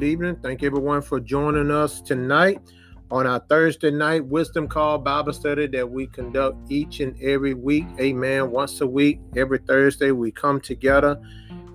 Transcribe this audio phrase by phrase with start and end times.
[0.00, 0.36] Good evening.
[0.36, 2.58] Thank everyone for joining us tonight
[3.10, 7.84] on our Thursday night Wisdom Call Bible study that we conduct each and every week.
[8.00, 8.50] Amen.
[8.50, 11.20] Once a week, every Thursday, we come together.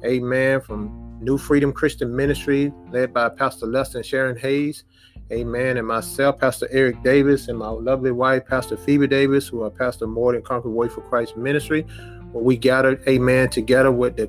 [0.03, 0.59] Amen.
[0.59, 4.85] From New Freedom Christian Ministry, led by Pastor Lester and Sharon Hayes.
[5.31, 5.77] Amen.
[5.77, 10.07] And myself, Pastor Eric Davis, and my lovely wife, Pastor Phoebe Davis, who are Pastor
[10.07, 11.83] More Conquer Way for Christ Ministry,
[12.31, 14.25] where we gather, amen, together with the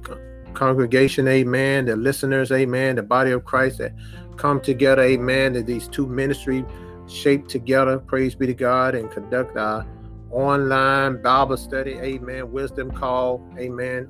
[0.57, 3.93] congregation, amen, the listeners, amen, the body of Christ that
[4.37, 6.65] come together, amen, that these two ministries
[7.07, 9.87] shape together, praise be to God, and conduct our
[10.31, 14.09] online Bible study, amen, wisdom call, amen,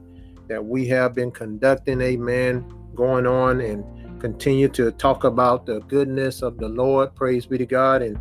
[0.48, 3.84] that we have been conducting, amen, going on and
[4.20, 8.19] continue to talk about the goodness of the Lord, praise be to God, and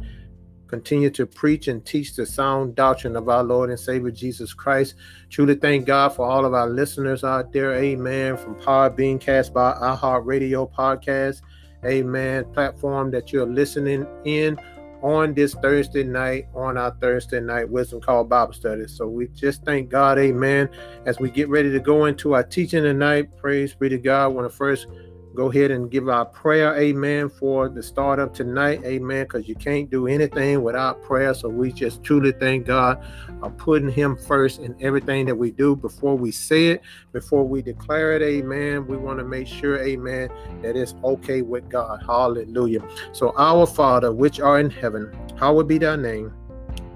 [0.67, 4.95] continue to preach and teach the sound doctrine of our Lord and Savior Jesus Christ.
[5.29, 7.75] Truly thank God for all of our listeners out there.
[7.75, 8.37] Amen.
[8.37, 11.41] From Power being cast by iHeartRadio podcast.
[11.85, 12.45] Amen.
[12.53, 14.57] Platform that you're listening in
[15.01, 18.87] on this Thursday night, on our Thursday night Wisdom Call Bible study.
[18.87, 20.67] So we just thank God, amen.
[21.05, 24.33] As we get ready to go into our teaching tonight, praise be to God.
[24.33, 24.87] Want to first
[25.35, 29.55] go ahead and give our prayer, amen, for the start of tonight, amen, because you
[29.55, 31.33] can't do anything without prayer.
[31.33, 33.03] So we just truly thank God
[33.39, 37.61] for putting Him first in everything that we do before we say it, before we
[37.61, 38.87] declare it, amen.
[38.87, 40.29] We want to make sure, amen,
[40.61, 42.01] that it's okay with God.
[42.05, 42.87] Hallelujah.
[43.11, 46.33] So, our Father, which are in heaven, hallowed be thy name,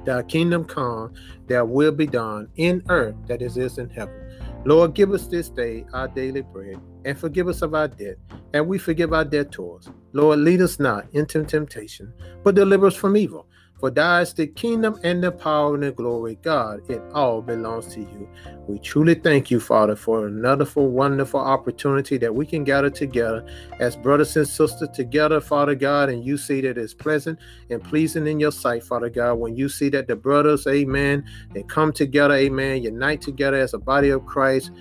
[0.06, 1.14] thy kingdom come,
[1.48, 4.29] thy will be done in earth that is in heaven.
[4.66, 8.18] Lord, give us this day our daily bread and forgive us of our debt,
[8.54, 9.90] and we forgive our debtors.
[10.12, 13.48] Lord, lead us not into temptation, but deliver us from evil.
[13.80, 16.82] For thine is the kingdom and the power and the glory, God.
[16.90, 18.28] It all belongs to you.
[18.68, 23.46] We truly thank you, Father, for another for wonderful opportunity that we can gather together
[23.80, 28.28] as brothers and sisters together, Father God, and you see that it's pleasant and pleasing
[28.28, 29.36] in your sight, Father God.
[29.36, 31.24] When you see that the brothers, amen,
[31.54, 34.72] they come together, amen, unite together as a body of Christ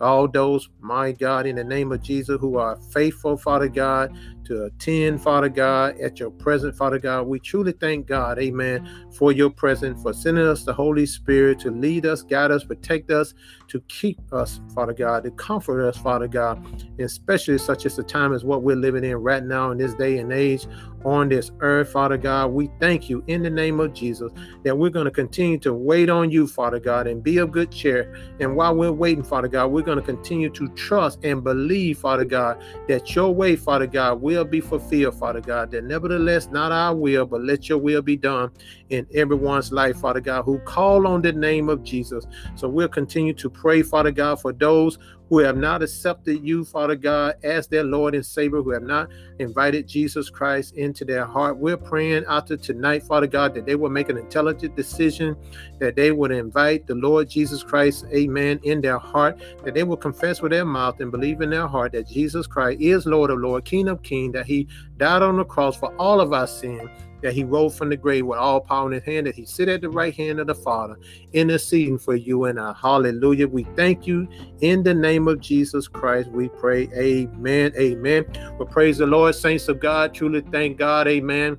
[0.00, 4.16] all those, my God, in the name of Jesus, who are faithful, Father God,
[4.48, 7.26] to attend, Father God, at your presence, Father God.
[7.26, 11.70] We truly thank God, amen, for your presence, for sending us the Holy Spirit to
[11.70, 13.34] lead us, guide us, protect us,
[13.68, 16.64] to keep us, Father God, to comfort us, Father God,
[16.98, 20.18] especially such as the time as what we're living in right now in this day
[20.18, 20.66] and age
[21.04, 22.48] on this earth, Father God.
[22.48, 24.32] We thank you in the name of Jesus
[24.64, 27.70] that we're going to continue to wait on you, Father God, and be of good
[27.70, 28.14] cheer.
[28.40, 32.24] And while we're waiting, Father God, we're going to continue to trust and believe, Father
[32.24, 35.70] God, that your way, Father God, will be fulfilled, Father God.
[35.70, 38.50] That nevertheless, not our will, but let your will be done
[38.90, 42.26] in everyone's life, Father God, who call on the name of Jesus.
[42.54, 46.96] So we'll continue to pray, Father God, for those who have not accepted you, Father
[46.96, 51.58] God, as their Lord and Savior, who have not invited Jesus Christ into their heart.
[51.58, 55.36] We're praying after tonight, Father God, that they will make an intelligent decision,
[55.78, 59.96] that they would invite the Lord Jesus Christ, amen, in their heart, that they will
[59.96, 63.38] confess with their mouth and believe in their heart that Jesus Christ is Lord of
[63.38, 64.66] Lord, King of King, that He
[64.96, 66.88] died on the cross for all of our sin
[67.22, 69.68] that he rose from the grave with all power in his hand, that he sit
[69.68, 70.96] at the right hand of the Father,
[71.32, 72.74] interceding for you and I.
[72.80, 73.48] Hallelujah.
[73.48, 74.28] We thank you
[74.60, 76.30] in the name of Jesus Christ.
[76.30, 76.88] We pray.
[76.94, 77.72] Amen.
[77.78, 78.24] Amen.
[78.58, 80.14] Well, praise the Lord, saints of God.
[80.14, 81.08] Truly thank God.
[81.08, 81.58] Amen.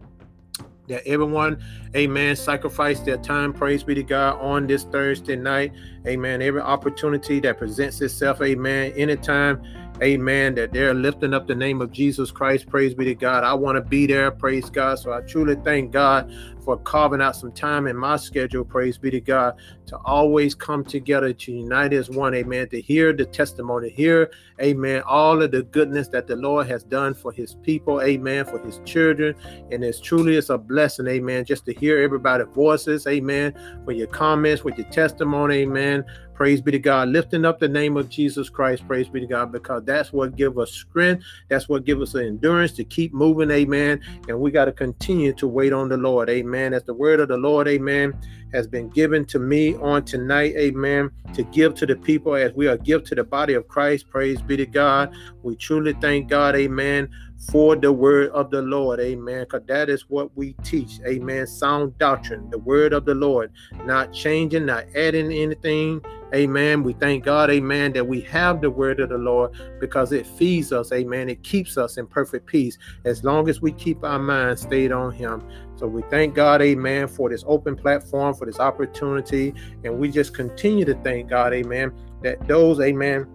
[0.87, 1.63] That everyone,
[1.95, 5.71] amen, sacrifice their time, praise be to God, on this Thursday night.
[6.07, 6.41] Amen.
[6.41, 9.61] Every opportunity that presents itself, amen, anytime
[10.01, 10.55] Amen.
[10.55, 12.67] That they're lifting up the name of Jesus Christ.
[12.69, 13.43] Praise be to God.
[13.43, 14.31] I want to be there.
[14.31, 14.97] Praise God.
[14.99, 16.33] So I truly thank God
[16.69, 18.63] for carving out some time in my schedule.
[18.63, 19.55] Praise be to God.
[19.87, 22.35] To always come together to unite as one.
[22.35, 22.69] Amen.
[22.69, 24.29] To hear the testimony, hear,
[24.61, 28.03] amen, all of the goodness that the Lord has done for his people.
[28.03, 28.45] Amen.
[28.45, 29.35] For his children.
[29.71, 31.07] And it's truly it's a blessing.
[31.07, 31.43] Amen.
[31.43, 33.07] Just to hear everybody's voices.
[33.07, 33.55] Amen.
[33.83, 35.61] For your comments, with your testimony.
[35.61, 36.05] Amen.
[36.35, 37.09] Praise be to God.
[37.09, 38.87] Lifting up the name of Jesus Christ.
[38.87, 39.51] Praise be to God.
[39.51, 41.25] Because that's what give us strength.
[41.49, 43.51] That's what give us the endurance to keep moving.
[43.51, 43.99] Amen.
[44.29, 46.29] And we got to continue to wait on the Lord.
[46.29, 46.58] Amen.
[46.59, 48.13] As the word of the Lord, amen,
[48.53, 52.67] has been given to me on tonight, amen, to give to the people as we
[52.67, 54.09] are give to the body of Christ.
[54.09, 55.13] Praise be to God.
[55.43, 57.09] We truly thank God, amen,
[57.51, 58.99] for the word of the Lord.
[58.99, 59.41] Amen.
[59.41, 60.99] Because that is what we teach.
[61.07, 61.47] Amen.
[61.47, 63.51] Sound doctrine, the word of the Lord,
[63.85, 66.01] not changing, not adding anything.
[66.33, 66.83] Amen.
[66.83, 70.71] We thank God, amen, that we have the word of the Lord because it feeds
[70.71, 70.91] us.
[70.91, 71.27] Amen.
[71.27, 75.11] It keeps us in perfect peace as long as we keep our mind stayed on
[75.11, 75.41] Him.
[75.75, 79.53] So we thank God, amen, for this open platform, for this opportunity.
[79.83, 83.27] And we just continue to thank God, amen, that those, amen,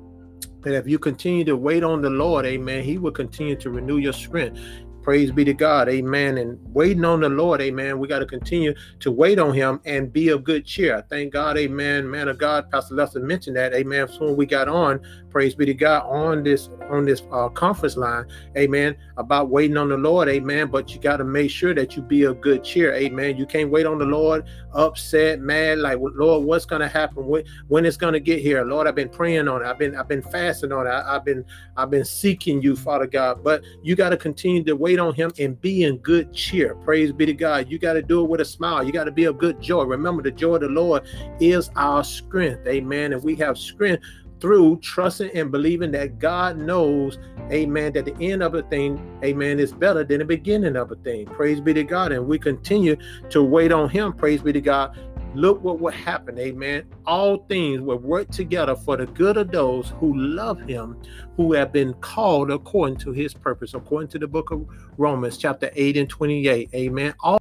[0.60, 3.96] that if you continue to wait on the Lord, amen, He will continue to renew
[3.96, 4.60] your strength.
[5.04, 5.90] Praise be to God.
[5.90, 6.38] Amen.
[6.38, 7.60] And waiting on the Lord.
[7.60, 7.98] Amen.
[7.98, 11.04] We got to continue to wait on him and be of good cheer.
[11.10, 11.58] Thank God.
[11.58, 12.10] Amen.
[12.10, 13.74] Man of God, Pastor Lester mentioned that.
[13.74, 14.08] Amen.
[14.08, 17.98] So when we got on, praise be to God, on this on this uh, conference
[17.98, 18.24] line.
[18.56, 18.96] Amen.
[19.18, 20.30] About waiting on the Lord.
[20.30, 20.68] Amen.
[20.68, 22.94] But you got to make sure that you be of good cheer.
[22.94, 23.36] Amen.
[23.36, 27.26] You can't wait on the Lord upset, mad, like Lord, what's gonna happen?
[27.26, 28.64] When, when it's gonna get here?
[28.64, 29.66] Lord, I've been praying on it.
[29.66, 30.90] I've been I've been fasting on it.
[30.90, 31.44] I, have been
[31.76, 33.42] I've been seeking you, Father God.
[33.42, 36.74] But you got to continue to wait wait on him and be in good cheer.
[36.76, 37.68] Praise be to God.
[37.68, 38.84] You got to do it with a smile.
[38.84, 39.82] You got to be of good joy.
[39.82, 41.02] Remember, the joy of the Lord
[41.40, 42.66] is our strength.
[42.66, 43.12] Amen.
[43.12, 44.04] And we have strength
[44.40, 47.18] through trusting and believing that God knows,
[47.50, 50.96] amen, that the end of a thing, amen, is better than the beginning of a
[50.96, 51.26] thing.
[51.26, 52.12] Praise be to God.
[52.12, 52.96] And we continue
[53.30, 54.12] to wait on Him.
[54.12, 54.96] Praise be to God
[55.34, 56.38] look what will happen.
[56.38, 56.84] Amen.
[57.06, 61.00] All things will work together for the good of those who love him,
[61.36, 64.66] who have been called according to his purpose, according to the book of
[64.96, 66.70] Romans, chapter 8 and 28.
[66.74, 67.14] Amen.
[67.20, 67.38] All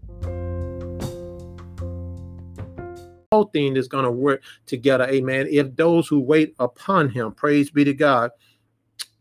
[3.31, 7.71] all things is going to work together amen if those who wait upon him praise
[7.71, 8.29] be to god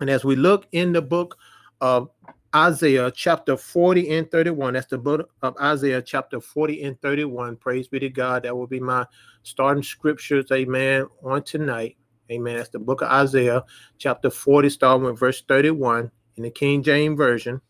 [0.01, 1.39] and as we look in the book
[1.81, 2.11] of
[2.55, 4.75] Isaiah chapter 40 and 31.
[4.75, 7.57] That's the book of Isaiah chapter 40 and 31.
[7.57, 8.43] Praise be to God.
[8.43, 9.07] That will be my
[9.43, 11.97] starting scriptures, amen, on tonight.
[12.31, 12.57] Amen.
[12.57, 13.65] That's the book of Isaiah
[13.99, 17.61] chapter 40, starting with verse 31 in the King James Version.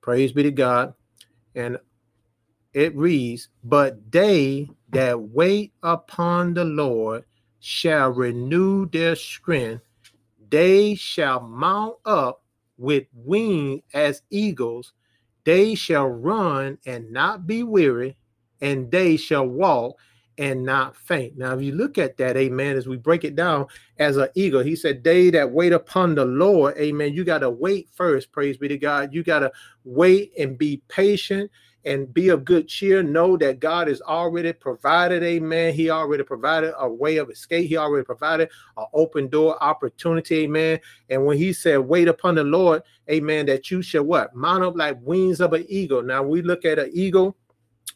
[0.00, 0.94] Praise be to God.
[1.56, 1.78] And
[2.72, 7.24] it reads, But they that wait upon the Lord
[7.58, 9.82] shall renew their strength.
[10.48, 12.42] They shall mount up
[12.80, 14.94] with wings as eagles.
[15.44, 18.16] They shall run and not be weary,
[18.60, 19.96] and they shall walk
[20.38, 21.36] and not faint.
[21.36, 23.66] Now, if you look at that, amen, as we break it down
[23.98, 27.12] as an eagle, he said, They that wait upon the Lord, amen.
[27.12, 29.12] You got to wait first, praise be to God.
[29.12, 29.52] You got to
[29.84, 31.50] wait and be patient
[31.84, 33.02] and be of good cheer.
[33.02, 35.74] Know that God has already provided, amen.
[35.74, 37.68] He already provided a way of escape.
[37.68, 40.80] He already provided an open door opportunity, amen.
[41.08, 44.34] And when he said, wait upon the Lord, amen, that you shall what?
[44.34, 46.02] Mount up like wings of an eagle.
[46.02, 47.36] Now we look at an eagle.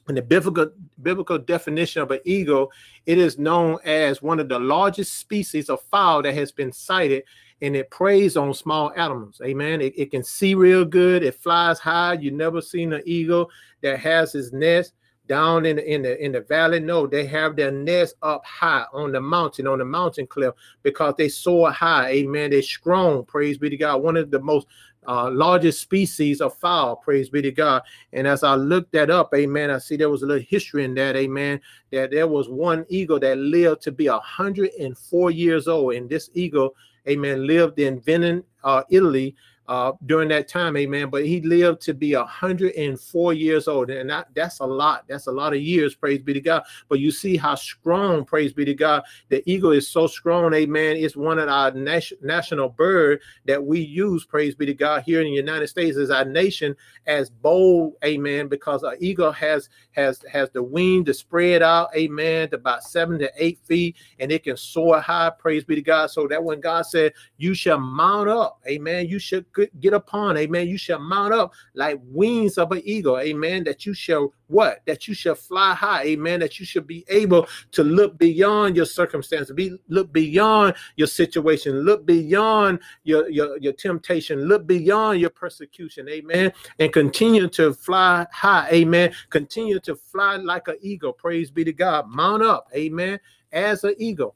[0.06, 0.70] In the biblical
[1.00, 2.70] biblical definition of an eagle,
[3.06, 7.24] it is known as one of the largest species of fowl that has been sighted
[7.62, 9.40] and it preys on small animals.
[9.42, 9.80] Amen.
[9.80, 11.22] It, it can see real good.
[11.22, 12.14] It flies high.
[12.14, 13.50] You never seen an eagle
[13.84, 14.94] that has his nest
[15.26, 16.80] down in the, in the in the valley.
[16.80, 21.14] No, they have their nest up high on the mountain, on the mountain cliff, because
[21.16, 22.10] they soar high.
[22.10, 22.50] Amen.
[22.50, 23.24] They're strong.
[23.24, 24.02] Praise be to God.
[24.02, 24.66] One of the most
[25.06, 26.96] uh, largest species of fowl.
[26.96, 27.82] Praise be to God.
[28.12, 30.94] And as I looked that up, amen, I see there was a little history in
[30.94, 31.60] that, amen,
[31.92, 35.94] that there was one eagle that lived to be 104 years old.
[35.94, 36.74] And this eagle
[37.08, 39.34] amen, lived in Venice, uh, Italy
[39.66, 41.08] uh, during that time, amen.
[41.10, 45.04] But he lived to be 104 years old, and that, that's a lot.
[45.08, 46.64] That's a lot of years, praise be to God.
[46.88, 50.96] But you see how strong, praise be to God, the eagle is so strong, amen.
[50.96, 55.20] It's one of our nation, national bird that we use, praise be to God, here
[55.20, 60.20] in the United States as our nation as bold, amen, because an eagle has has
[60.30, 64.44] has the wing to spread out, amen, to about seven to eight feet, and it
[64.44, 66.10] can soar high, praise be to God.
[66.10, 69.50] So that when God said, You shall mount up, amen, you should
[69.80, 70.68] get upon, amen.
[70.68, 73.64] You shall mount up like wings of an eagle, amen.
[73.64, 74.80] That you shall what?
[74.86, 76.40] That you shall fly high, amen.
[76.40, 81.80] That you should be able to look beyond your circumstance, be look beyond your situation,
[81.80, 86.52] look beyond your, your, your temptation, look beyond your persecution, amen.
[86.78, 89.12] And continue to fly high, amen.
[89.30, 91.12] Continue to fly like an eagle.
[91.12, 92.08] Praise be to God.
[92.08, 93.18] Mount up, amen,
[93.52, 94.34] as an eagle.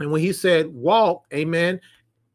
[0.00, 1.80] And when he said walk, amen,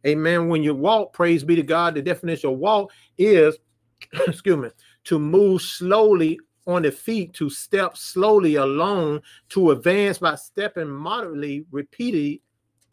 [0.05, 0.47] Amen.
[0.47, 1.95] When you walk, praise be to God.
[1.95, 3.57] The definition of walk is,
[4.27, 4.69] excuse me,
[5.05, 11.65] to move slowly on the feet, to step slowly along, to advance by stepping moderately,
[11.71, 12.41] repeatedly,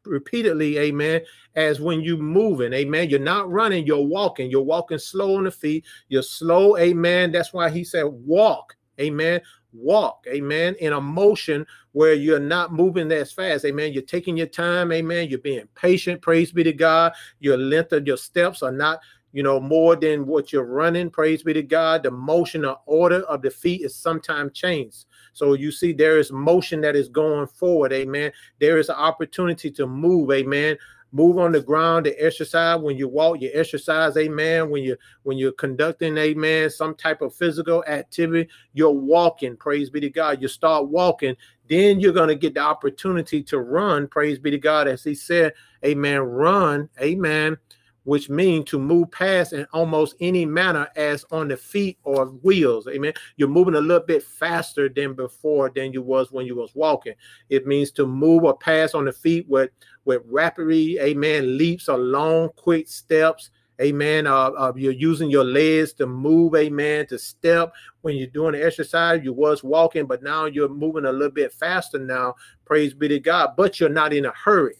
[0.05, 1.23] repeatedly, amen,
[1.55, 3.09] as when you moving, amen.
[3.09, 4.51] You're not running, you're walking.
[4.51, 5.85] You're walking slow on the feet.
[6.09, 7.33] You're slow, amen.
[7.33, 9.41] That's why he said walk, amen
[9.73, 13.93] walk, amen, in a motion where you're not moving as fast, amen.
[13.93, 15.29] You're taking your time, amen.
[15.29, 17.13] You're being patient, praise be to God.
[17.41, 19.01] Your length of your steps are not,
[19.33, 22.03] you know, more than what you're running, praise be to God.
[22.03, 25.07] The motion or order of the feet is sometimes changed.
[25.33, 28.33] So you see, there is motion that is going forward, amen.
[28.61, 30.77] There is an opportunity to move, amen
[31.13, 35.37] move on the ground to exercise when you walk you exercise amen when you when
[35.37, 40.49] you're conducting amen some type of physical activity you're walking praise be to god you
[40.49, 41.37] start walking
[41.69, 44.07] then you're going to get the opportunity to run.
[44.07, 44.89] Praise be to God.
[44.89, 46.21] As he said, Amen.
[46.21, 47.57] Run, Amen
[48.05, 52.87] which mean to move past in almost any manner as on the feet or wheels
[52.89, 53.13] amen?
[53.37, 57.15] You're moving a little bit faster than before than you was when you was walking.
[57.49, 59.71] It means to move or pass on the feet with
[60.05, 65.93] with rapidly amen leaps or long quick steps amen uh, uh, you're using your legs
[65.95, 67.73] to move amen to step.
[68.03, 71.53] When you're doing the exercise you was walking but now you're moving a little bit
[71.53, 72.35] faster now.
[72.65, 73.55] Praise be to god.
[73.57, 74.77] But you're not in a hurry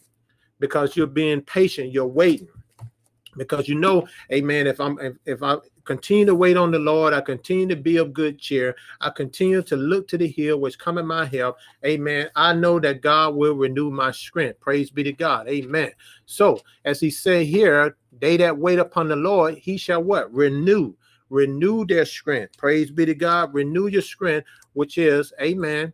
[0.61, 1.93] because you're being patient.
[1.93, 2.49] You're waiting
[3.37, 7.13] because you know amen if i'm if, if i continue to wait on the lord
[7.13, 10.79] i continue to be of good cheer i continue to look to the hill which
[10.79, 14.61] come in my help amen i know that god will renew my strength.
[14.61, 15.49] Praise be to god.
[15.49, 15.93] Amen.
[16.27, 20.33] So as he said here they that wait upon the lord he shall what?
[20.33, 20.95] Renew.
[21.29, 22.57] Renew their strength.
[22.57, 23.55] Praise be to god.
[23.55, 25.93] Renew your strength which is amen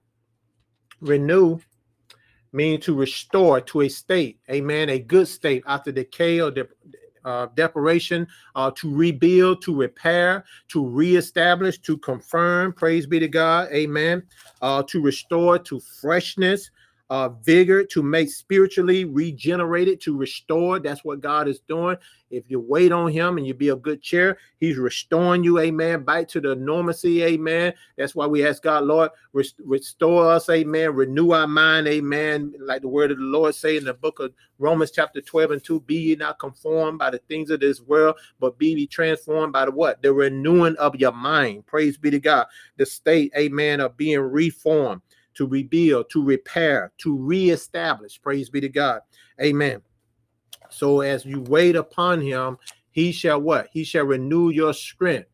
[1.01, 1.59] renew
[2.53, 6.67] meaning to restore to a state amen a good state after decay or de-
[7.29, 12.73] uh, declaration uh, to rebuild, to repair, to reestablish, to confirm.
[12.73, 13.69] Praise be to God.
[13.73, 14.23] Amen.
[14.63, 16.71] Uh, to restore to freshness,
[17.11, 20.79] uh, vigor to make spiritually regenerated, to restore.
[20.79, 21.97] That's what God is doing.
[22.31, 26.05] If you wait on Him and you be a good chair, He's restoring you, amen,
[26.05, 27.73] back to the normalcy, amen.
[27.97, 32.53] That's why we ask God, Lord, rest- restore us, amen, renew our mind, amen.
[32.61, 35.65] Like the word of the Lord say in the book of Romans, chapter 12 and
[35.65, 39.55] 2 Be ye not conformed by the things of this world, but be ye transformed
[39.55, 40.03] by the what?
[40.03, 41.65] The renewing of your mind.
[41.67, 42.47] Praise be to God.
[42.77, 45.01] The state, amen, of being reformed
[45.39, 48.21] to rebuild, to repair, to reestablish.
[48.21, 49.01] Praise be to God.
[49.41, 49.81] Amen.
[50.69, 52.59] So as you wait upon him,
[52.91, 53.69] he shall what?
[53.73, 55.29] He shall renew your strength.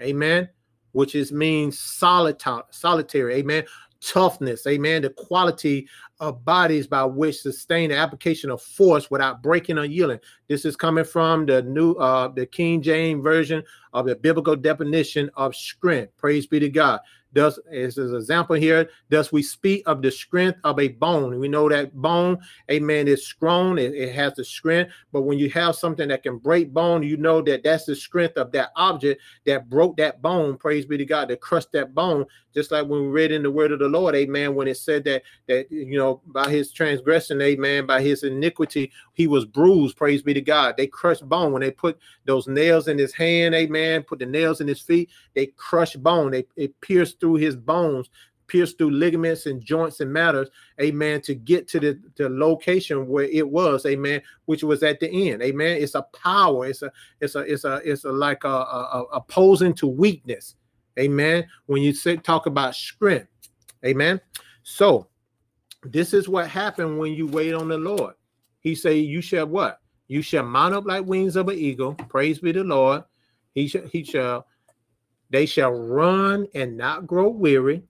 [0.00, 0.48] Amen.
[0.92, 3.34] Which is means solitary, solitary.
[3.34, 3.64] Amen.
[4.00, 4.66] Toughness.
[4.66, 5.02] Amen.
[5.02, 5.86] The quality
[6.20, 10.20] of bodies by which sustain the application of force without breaking or yielding.
[10.48, 15.30] This is coming from the new uh the King James version of the biblical definition
[15.34, 16.16] of strength.
[16.16, 17.00] Praise be to God.
[17.32, 21.38] Thus, as an example here, thus we speak of the strength of a bone.
[21.38, 22.38] We know that bone,
[22.70, 24.92] amen, is strong, it, it, has the strength.
[25.12, 28.36] But when you have something that can break bone, you know that that's the strength
[28.36, 30.56] of that object that broke that bone.
[30.56, 32.26] Praise be to God, that crushed that bone.
[32.52, 35.04] Just like when we read in the word of the Lord, amen, when it said
[35.04, 39.96] that, that you know, by his transgression, amen, by his iniquity, he was bruised.
[39.96, 40.76] Praise be to God.
[40.76, 41.52] They crushed bone.
[41.52, 45.10] When they put those nails in his hand, amen, put the nails in his feet,
[45.34, 46.30] they crushed bone.
[46.30, 48.10] They it pierced through his bones,
[48.50, 50.48] pierced through ligaments and joints and matters,
[50.80, 55.30] amen, to get to the, the location where it was, amen, which was at the
[55.30, 55.80] end, amen.
[55.80, 56.90] It's a power, it's a,
[57.20, 60.56] it's a, it's a, it's a like a, a, a opposing to weakness,
[60.98, 61.46] amen.
[61.66, 63.28] When you say talk about strength,
[63.86, 64.20] amen.
[64.64, 65.06] So
[65.82, 68.14] this is what happened when you wait on the Lord.
[68.60, 69.80] He say, "You shall what?
[70.08, 73.04] You shall mount up like wings of an eagle." Praise be the Lord.
[73.54, 73.86] He shall.
[73.86, 74.46] He shall
[75.30, 77.84] they shall run and not grow weary,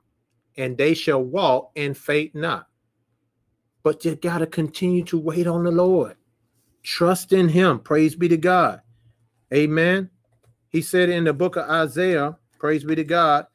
[0.56, 2.66] and they shall walk and faint not.
[3.82, 6.16] But you got to continue to wait on the Lord.
[6.82, 7.78] Trust in Him.
[7.78, 8.82] Praise be to God.
[9.52, 10.10] Amen.
[10.68, 13.46] He said in the book of Isaiah, Praise be to God.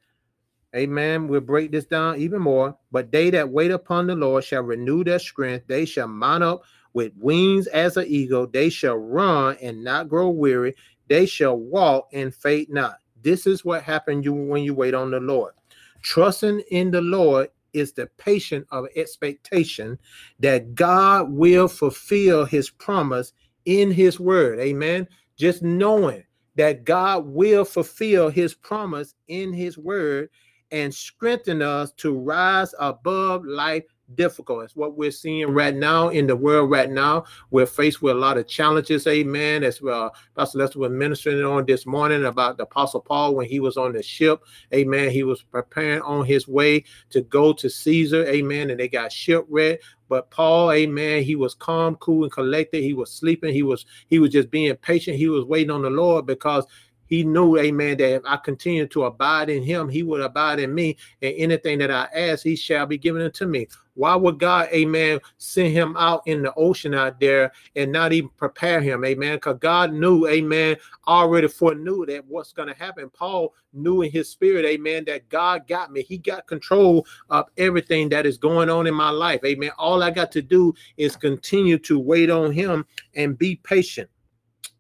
[0.75, 1.27] Amen.
[1.27, 2.77] We'll break this down even more.
[2.91, 5.67] But they that wait upon the Lord shall renew their strength.
[5.67, 6.63] They shall mount up
[6.93, 8.47] with wings as an eagle.
[8.47, 10.75] They shall run and not grow weary.
[11.07, 12.97] They shall walk and faint not.
[13.21, 15.53] This is what happened you when you wait on the Lord.
[16.01, 19.97] Trusting in the Lord is the patient of expectation
[20.39, 23.33] that God will fulfill his promise
[23.65, 24.59] in his word.
[24.59, 25.07] Amen.
[25.37, 26.23] Just knowing
[26.55, 30.29] that God will fulfill his promise in his word
[30.71, 34.63] and strengthen us to rise above life difficult.
[34.63, 37.25] It's what we're seeing right now in the world right now.
[37.49, 39.07] We're faced with a lot of challenges.
[39.07, 39.63] Amen.
[39.63, 43.59] As well, Pastor Lester was ministering on this morning about the Apostle Paul when he
[43.59, 44.43] was on the ship.
[44.73, 45.09] Amen.
[45.09, 48.25] He was preparing on his way to go to Caesar.
[48.25, 48.69] Amen.
[48.69, 49.83] And they got shipwrecked.
[50.07, 52.83] But Paul, amen, he was calm, cool, and collected.
[52.83, 53.53] He was sleeping.
[53.53, 55.17] He was he was just being patient.
[55.17, 56.65] He was waiting on the Lord because
[57.07, 60.73] he knew, amen, that if I continue to abide in him, he would abide in
[60.73, 60.97] me.
[61.21, 63.67] And anything that I ask, he shall be given unto me.
[63.93, 68.29] Why would God, amen, send him out in the ocean out there and not even
[68.35, 69.37] prepare him, amen?
[69.37, 70.75] Because God knew, amen,
[71.07, 73.09] already foreknew that what's going to happen.
[73.09, 76.01] Paul knew in his spirit, amen, that God got me.
[76.01, 79.71] He got control of everything that is going on in my life, amen.
[79.77, 82.85] All I got to do is continue to wait on him
[83.15, 84.09] and be patient,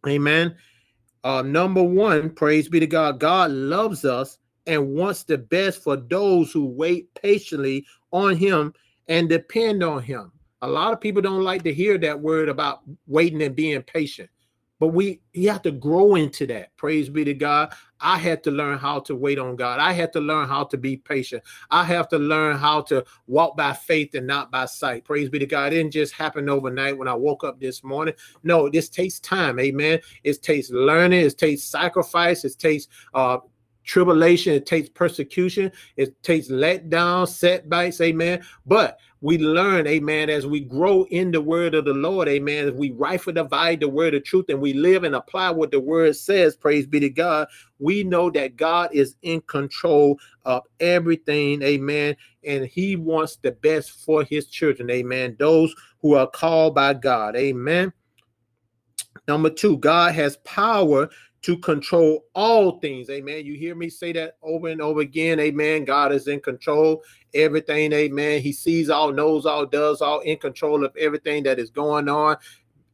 [0.05, 0.57] amen.
[1.25, 3.19] Uh, number one, praise be to God.
[3.19, 8.71] God loves us and wants the best for those who wait patiently on him
[9.07, 10.31] and depend on him.
[10.61, 14.29] A lot of people don't like to hear that word about waiting and being patient.
[14.79, 16.75] But we you have to grow into that.
[16.75, 17.73] Praise be to God.
[17.99, 19.79] I had to learn how to wait on God.
[19.79, 21.43] I had to learn how to be patient.
[21.71, 25.05] I have to learn how to walk by faith and not by sight.
[25.05, 25.71] Praise be to God.
[25.71, 28.15] It didn't just happen overnight when I woke up this morning.
[28.43, 29.59] No, this takes time.
[29.59, 29.99] Amen.
[30.23, 33.37] It takes learning, it takes sacrifice, it takes uh
[33.85, 38.43] tribulation, it takes persecution, it takes letdown, setbacks, amen.
[38.65, 42.73] But we learn, amen, as we grow in the word of the Lord, amen, as
[42.73, 46.15] we rightfully divide the word of truth and we live and apply what the word
[46.15, 47.47] says, praise be to God,
[47.79, 54.05] we know that God is in control of everything, amen, and he wants the best
[54.05, 57.91] for his children, amen, those who are called by God, amen.
[59.27, 61.09] Number two, God has power
[61.45, 63.07] to control all things.
[63.11, 63.45] Amen.
[63.45, 65.39] You hear me say that over and over again.
[65.39, 65.85] Amen.
[65.85, 67.03] God is in control.
[67.35, 67.93] Everything.
[67.93, 68.41] Amen.
[68.41, 72.37] He sees all, knows all, does all, in control of everything that is going on.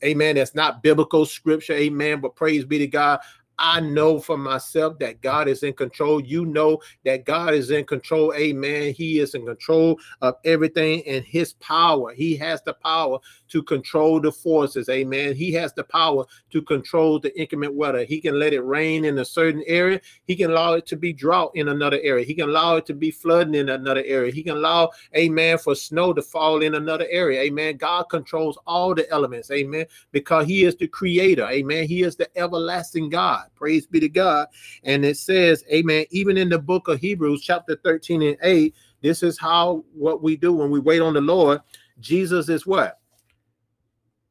[0.04, 0.36] Amen.
[0.36, 1.72] That's not biblical scripture.
[1.72, 2.20] Amen.
[2.20, 3.22] But praise be to God.
[3.58, 6.20] I know for myself that God is in control.
[6.20, 8.34] You know that God is in control.
[8.34, 8.94] Amen.
[8.94, 12.14] He is in control of everything and his power.
[12.14, 13.20] He has the power
[13.52, 14.88] to control the forces.
[14.90, 15.36] Amen.
[15.36, 18.06] He has the power to control the inclement weather.
[18.06, 20.00] He can let it rain in a certain area.
[20.24, 22.26] He can allow it to be drought in another area.
[22.26, 24.32] He can allow it to be flooding in another area.
[24.32, 27.42] He can allow, amen, for snow to fall in another area.
[27.42, 27.76] Amen.
[27.76, 29.52] God controls all the elements.
[29.52, 29.86] Amen.
[30.12, 31.46] Because he is the creator.
[31.48, 31.88] Amen.
[31.88, 33.48] He is the everlasting God.
[33.56, 34.48] Praise be to God.
[34.84, 39.24] And it says, Amen, even in the book of Hebrews, chapter 13 and 8, this
[39.24, 41.60] is how what we do when we wait on the Lord.
[42.00, 43.01] Jesus is what?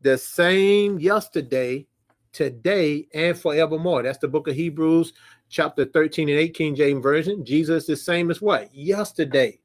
[0.03, 1.87] The same yesterday,
[2.33, 4.03] today, and forevermore.
[4.03, 5.13] That's the book of Hebrews,
[5.51, 7.45] chapter 13 and 8, King James Version.
[7.45, 8.75] Jesus is the same as what?
[8.75, 9.59] Yesterday.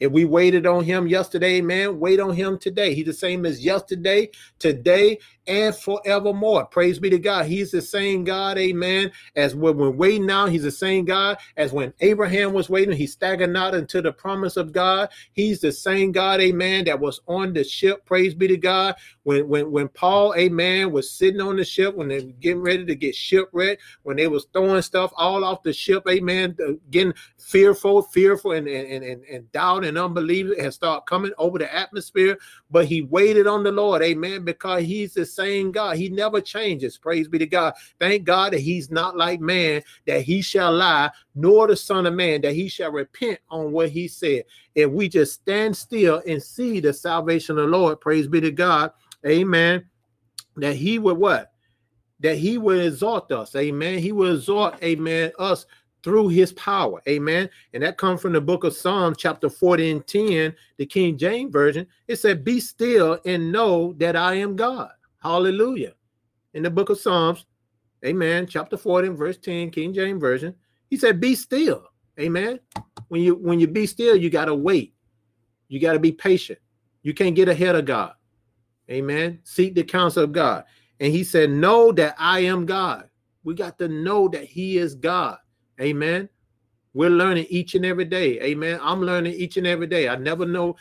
[0.00, 2.92] If we waited on him yesterday, man, wait on him today.
[2.92, 6.66] He's the same as yesterday, today, and forevermore.
[6.66, 7.46] Praise be to God.
[7.46, 10.46] He's the same God, amen, as when we're waiting now.
[10.46, 12.96] He's the same God as when Abraham was waiting.
[12.96, 15.10] He staggered not into the promise of God.
[15.32, 18.04] He's the same God, amen, that was on the ship.
[18.04, 18.94] Praise be to God.
[19.24, 22.84] When when when Paul, amen, was sitting on the ship, when they were getting ready
[22.84, 26.56] to get shipwrecked, when they was throwing stuff all off the ship, amen,
[26.90, 31.72] getting fearful, fearful, and and and, and doubt and unbelief had start coming over the
[31.72, 32.38] atmosphere.
[32.70, 35.96] But he waited on the Lord, amen, because he's the same God.
[35.96, 36.98] He never changes.
[36.98, 37.74] Praise be to God.
[37.98, 42.14] Thank God that he's not like man, that he shall lie, nor the Son of
[42.14, 44.44] Man, that he shall repent on what he said.
[44.74, 48.50] If we just stand still and see the salvation of the Lord, praise be to
[48.50, 48.92] God.
[49.26, 49.84] Amen.
[50.56, 51.52] That he would what?
[52.20, 53.56] That he would exhort us.
[53.56, 53.98] Amen.
[53.98, 55.66] He will exhort, amen, us
[56.02, 57.00] through his power.
[57.08, 57.48] Amen.
[57.72, 61.52] And that comes from the book of Psalms, chapter 40 and 10, the King James
[61.52, 61.86] Version.
[62.08, 64.90] It said, Be still and know that I am God.
[65.22, 65.94] Hallelujah.
[66.54, 67.46] In the book of Psalms,
[68.04, 70.54] amen, chapter 40 verse 10, King James Version,
[70.90, 71.86] he said, Be still.
[72.20, 72.58] Amen.
[73.08, 74.94] When you when you be still, you got to wait.
[75.68, 76.58] You got to be patient.
[77.02, 78.14] You can't get ahead of God.
[78.90, 79.38] Amen.
[79.44, 80.64] Seek the counsel of God.
[81.00, 83.08] And he said, Know that I am God.
[83.44, 85.38] We got to know that he is God.
[85.80, 86.28] Amen.
[86.94, 88.40] We're learning each and every day.
[88.40, 88.78] Amen.
[88.82, 90.08] I'm learning each and every day.
[90.08, 90.76] I never know,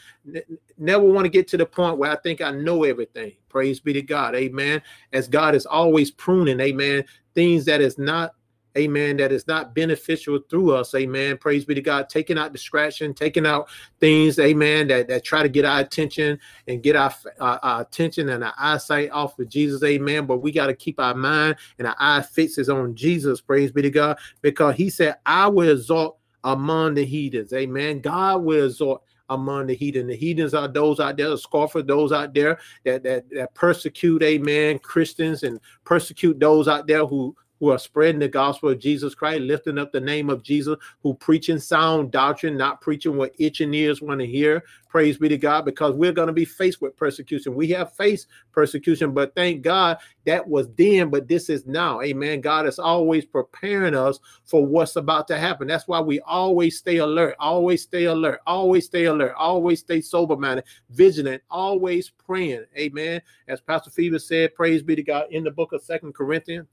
[0.77, 3.33] never want to get to the point where I think I know everything.
[3.49, 4.35] Praise be to God.
[4.35, 4.81] Amen.
[5.13, 8.33] As God is always pruning, amen, things that is not
[8.77, 11.37] amen, that is not beneficial through us, amen.
[11.37, 15.49] Praise be to God, taking out distraction, taking out things, amen, that, that try to
[15.49, 19.83] get our attention and get our, our, our attention and our eyesight off of Jesus,
[19.83, 20.25] amen.
[20.25, 23.81] But we got to keep our mind and our eye fixes on Jesus, praise be
[23.81, 28.01] to God, because he said, I will exalt among the heathens, amen.
[28.01, 30.07] God will exalt among the heathen.
[30.07, 34.21] The heathens are those out there, the scoffers, those out there that, that that persecute,
[34.21, 39.13] amen, Christians and persecute those out there who who are spreading the gospel of Jesus
[39.13, 43.71] Christ, lifting up the name of Jesus, who preaching sound doctrine, not preaching what itching
[43.75, 44.63] ears want to hear.
[44.89, 47.53] Praise be to God, because we're going to be faced with persecution.
[47.53, 52.01] We have faced persecution, but thank God that was then, but this is now.
[52.01, 52.41] Amen.
[52.41, 55.67] God is always preparing us for what's about to happen.
[55.67, 60.35] That's why we always stay alert, always stay alert, always stay alert, always stay sober
[60.35, 62.65] minded, vigilant, always praying.
[62.75, 63.21] Amen.
[63.47, 66.67] As Pastor Phoebe said, praise be to God in the book of Second Corinthians.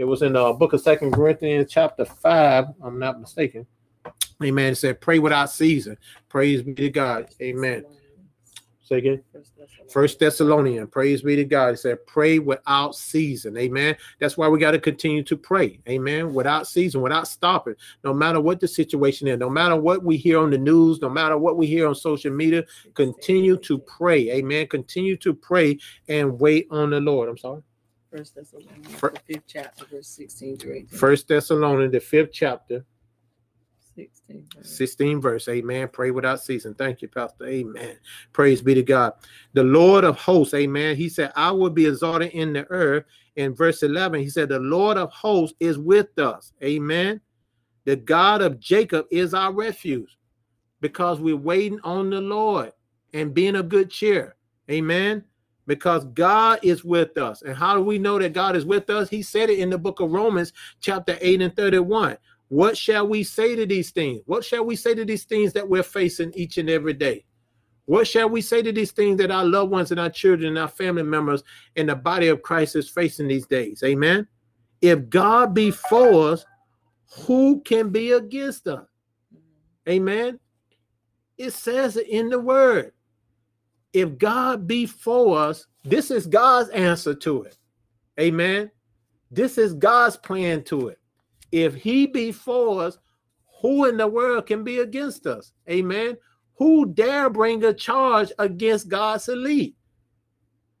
[0.00, 2.68] It was in the uh, book of Second Corinthians, chapter five.
[2.82, 3.66] I'm not mistaken.
[4.42, 4.72] Amen.
[4.72, 5.98] It said, "Pray without season."
[6.30, 7.28] Praise be to God.
[7.42, 7.84] Amen.
[8.82, 9.22] Say again.
[9.30, 9.52] First.
[9.92, 11.74] First Thessalonian, praise be to God.
[11.74, 13.58] It said, pray without season.
[13.58, 13.94] Amen.
[14.20, 15.80] That's why we got to continue to pray.
[15.88, 16.32] Amen.
[16.32, 17.74] Without season, without stopping.
[18.02, 21.10] No matter what the situation is, no matter what we hear on the news, no
[21.10, 24.30] matter what we hear on social media, continue to pray.
[24.30, 24.66] Amen.
[24.66, 27.28] Continue to pray and wait on the Lord.
[27.28, 27.62] I'm sorry.
[28.10, 30.98] First Thessalonians, Fir- the fifth chapter, verse sixteen through eighteen.
[30.98, 32.84] First Thessalonian, the fifth chapter,
[33.94, 34.46] Sixteen.
[34.54, 34.70] verse.
[34.76, 35.48] 16 verse.
[35.48, 35.88] Amen.
[35.92, 36.74] Pray without ceasing.
[36.74, 37.46] Thank you, Pastor.
[37.46, 37.96] Amen.
[38.32, 39.12] Praise be to God.
[39.52, 40.96] The Lord of hosts, amen.
[40.96, 43.04] He said, I will be exalted in the earth.
[43.36, 46.52] In verse 11, he said, The Lord of hosts is with us.
[46.62, 47.20] Amen.
[47.84, 50.16] The God of Jacob is our refuge
[50.80, 52.72] because we're waiting on the Lord
[53.12, 54.36] and being of good cheer.
[54.70, 55.24] Amen.
[55.70, 57.42] Because God is with us.
[57.42, 59.08] And how do we know that God is with us?
[59.08, 62.18] He said it in the book of Romans, chapter 8 and 31.
[62.48, 64.20] What shall we say to these things?
[64.26, 67.24] What shall we say to these things that we're facing each and every day?
[67.84, 70.58] What shall we say to these things that our loved ones and our children and
[70.58, 71.44] our family members
[71.76, 73.84] and the body of Christ is facing these days?
[73.84, 74.26] Amen.
[74.82, 76.44] If God be for us,
[77.26, 78.88] who can be against us?
[79.88, 80.40] Amen.
[81.38, 82.90] It says it in the word.
[83.92, 87.56] If God be for us, this is God's answer to it.
[88.18, 88.70] Amen.
[89.30, 90.98] This is God's plan to it.
[91.52, 92.98] If he be for us,
[93.60, 95.52] who in the world can be against us?
[95.68, 96.16] Amen.
[96.56, 99.76] Who dare bring a charge against God's elite?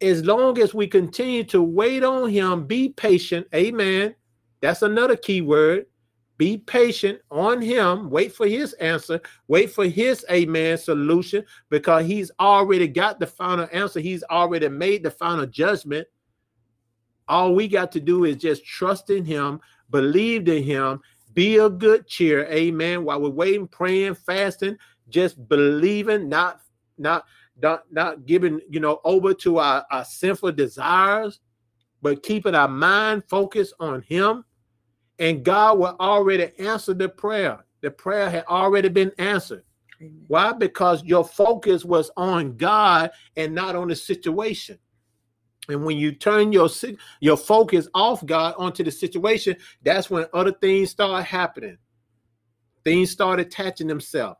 [0.00, 3.46] As long as we continue to wait on him, be patient.
[3.54, 4.14] Amen.
[4.60, 5.86] That's another key word.
[6.40, 8.08] Be patient on him.
[8.08, 9.20] Wait for his answer.
[9.46, 14.00] Wait for his amen solution because he's already got the final answer.
[14.00, 16.08] He's already made the final judgment.
[17.28, 21.02] All we got to do is just trust in him, believe in him,
[21.34, 22.46] be a good cheer.
[22.46, 23.04] Amen.
[23.04, 24.78] While we're waiting, praying, fasting,
[25.10, 26.62] just believing, not
[26.96, 27.26] not
[27.60, 31.40] not not giving, you know, over to our, our sinful desires,
[32.00, 34.46] but keeping our mind focused on him.
[35.20, 37.64] And God will already answer the prayer.
[37.82, 39.64] The prayer had already been answered.
[40.00, 40.24] Amen.
[40.26, 40.52] Why?
[40.52, 44.78] Because your focus was on God and not on the situation.
[45.68, 46.68] And when you turn your
[47.20, 51.76] your focus off God onto the situation, that's when other things start happening.
[52.82, 54.39] Things start attaching themselves.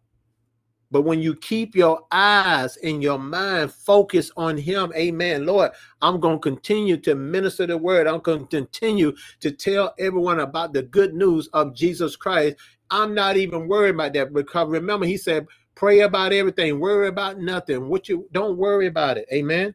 [0.91, 5.47] But when you keep your eyes and your mind focused on Him, Amen.
[5.47, 5.71] Lord,
[6.03, 8.07] I'm going to continue to minister the word.
[8.07, 12.57] I'm going to continue to tell everyone about the good news of Jesus Christ.
[12.91, 17.39] I'm not even worried about that because remember, He said, pray about everything, worry about
[17.39, 17.89] nothing.
[17.89, 19.27] What you don't worry about it.
[19.33, 19.75] Amen.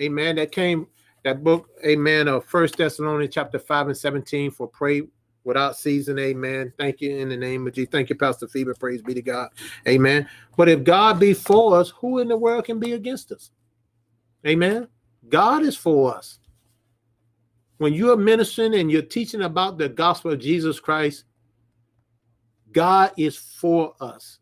[0.00, 0.36] Amen.
[0.36, 0.86] That came
[1.24, 5.02] that book, amen, of First Thessalonians chapter 5 and 17 for pray
[5.50, 6.18] without season.
[6.18, 6.72] Amen.
[6.78, 7.90] Thank you in the name of Jesus.
[7.90, 8.72] Thank you, Pastor Phoebe.
[8.78, 9.50] Praise be to God.
[9.86, 10.28] Amen.
[10.56, 13.50] But if God be for us, who in the world can be against us?
[14.46, 14.88] Amen.
[15.28, 16.38] God is for us.
[17.78, 21.24] When you are ministering and you're teaching about the gospel of Jesus Christ,
[22.72, 24.38] God is for us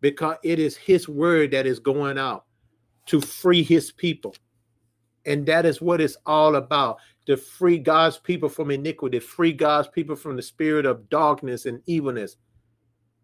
[0.00, 2.44] because it is his word that is going out
[3.06, 4.34] to free his people.
[5.26, 9.86] And that is what it's all about to free God's people from iniquity, free God's
[9.88, 12.36] people from the spirit of darkness and evilness,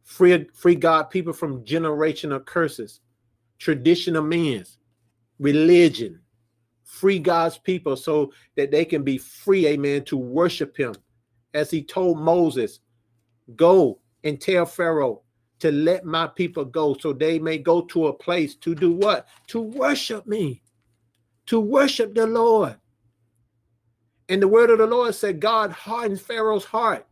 [0.02, 3.00] free, free God people from generational curses,
[3.58, 4.76] traditional means,
[5.38, 6.20] religion,
[6.84, 10.94] free God's people so that they can be free, amen, to worship him.
[11.54, 12.80] As he told Moses,
[13.56, 15.22] go and tell Pharaoh
[15.60, 19.26] to let my people go so they may go to a place to do what?
[19.46, 20.60] To worship me,
[21.46, 22.76] to worship the Lord.
[24.28, 27.06] And the word of the Lord said, God hardened Pharaoh's heart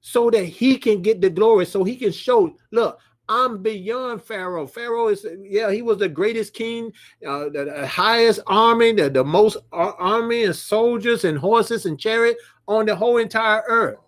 [0.00, 4.66] so that he can get the glory, so he can show, look, I'm beyond Pharaoh.
[4.66, 6.92] Pharaoh is, yeah, he was the greatest king,
[7.24, 12.36] uh, the, the highest army, the, the most army and soldiers and horses and chariot
[12.66, 13.98] on the whole entire earth.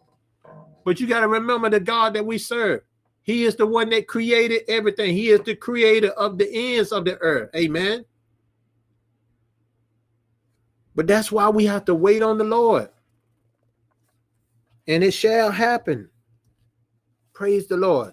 [0.85, 2.81] But you got to remember the God that we serve.
[3.23, 5.15] He is the one that created everything.
[5.15, 7.51] He is the creator of the ends of the earth.
[7.55, 8.05] Amen.
[10.95, 12.89] But that's why we have to wait on the Lord.
[14.87, 16.09] And it shall happen.
[17.33, 18.13] Praise the Lord.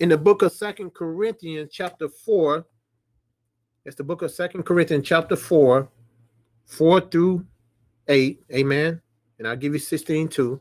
[0.00, 2.64] In the book of Second Corinthians, chapter 4,
[3.84, 5.88] it's the book of Second Corinthians, chapter 4,
[6.66, 7.46] 4 through
[8.08, 8.42] 8.
[8.52, 9.00] Amen.
[9.38, 10.60] And I'll give you 16 too.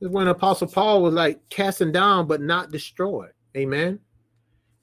[0.00, 3.32] This is when Apostle Paul was like casting down but not destroyed.
[3.56, 4.00] Amen.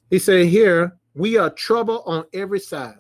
[0.10, 2.96] He said here, we are troubled on every side,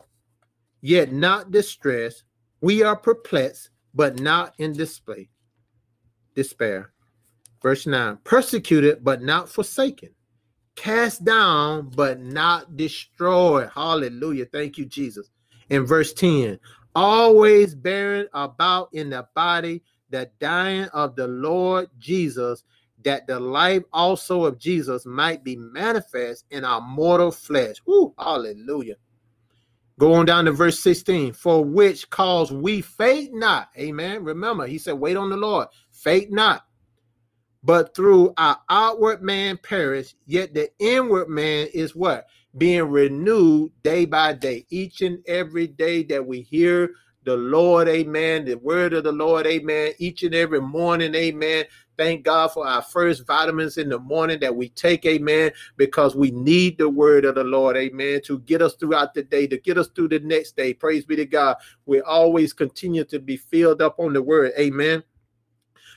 [0.81, 2.23] yet not distressed.
[2.61, 5.29] We are perplexed, but not in display,
[6.35, 6.93] despair.
[7.61, 10.09] Verse 9, persecuted, but not forsaken,
[10.75, 13.69] cast down, but not destroyed.
[13.73, 14.45] Hallelujah.
[14.45, 15.29] Thank you, Jesus.
[15.69, 16.59] In verse 10,
[16.95, 22.63] always bearing about in the body the dying of the Lord Jesus,
[23.03, 27.77] that the life also of Jesus might be manifest in our mortal flesh.
[28.17, 28.95] Hallelujah.
[30.01, 31.33] Go on down to verse 16.
[31.33, 33.69] For which cause we faint not.
[33.77, 34.23] Amen.
[34.23, 35.67] Remember, he said, wait on the Lord.
[35.91, 36.65] Faint not.
[37.63, 42.25] But through our outward man perish, yet the inward man is what?
[42.57, 44.65] Being renewed day by day.
[44.71, 46.89] Each and every day that we hear
[47.23, 51.65] the Lord, amen, the word of the Lord, amen, each and every morning, amen.
[51.97, 56.31] Thank God for our first vitamins in the morning that we take, amen, because we
[56.31, 59.77] need the word of the Lord, amen, to get us throughout the day, to get
[59.77, 60.73] us through the next day.
[60.73, 61.57] Praise be to God.
[61.85, 65.03] We always continue to be filled up on the word, amen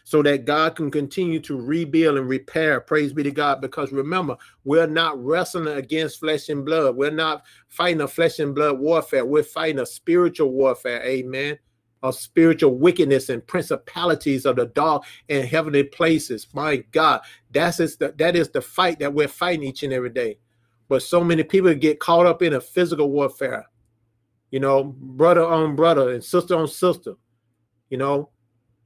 [0.05, 2.79] so that God can continue to rebuild and repair.
[2.81, 3.63] Praise be to God.
[3.63, 6.95] Because remember, we're not wrestling against flesh and blood.
[6.95, 9.25] We're not fighting a flesh and blood warfare.
[9.25, 11.03] We're fighting a spiritual warfare.
[11.03, 11.59] Amen.
[12.03, 16.47] Of spiritual wickedness and principalities of the dark and heavenly places.
[16.53, 20.11] My God, that's is the, that is the fight that we're fighting each and every
[20.11, 20.39] day.
[20.87, 23.65] But so many people get caught up in a physical warfare,
[24.51, 27.15] you know, brother on brother and sister on sister,
[27.89, 28.29] you know,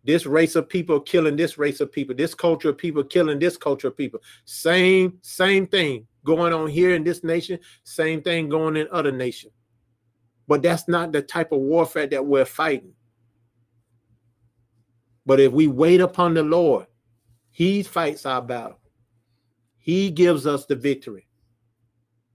[0.09, 3.59] this race of people killing this race of people, this culture of people killing this
[3.59, 4.18] culture of people.
[4.47, 9.53] Same, same thing going on here in this nation, same thing going in other nations.
[10.47, 12.94] But that's not the type of warfare that we're fighting.
[15.27, 16.87] But if we wait upon the Lord,
[17.51, 18.81] He fights our battle.
[19.77, 21.29] He gives us the victory.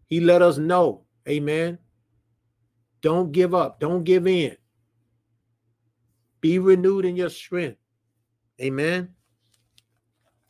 [0.05, 1.79] He let us know, amen.
[3.01, 4.57] Don't give up, don't give in.
[6.43, 7.77] Be renewed in your strength.
[8.61, 9.07] Amen.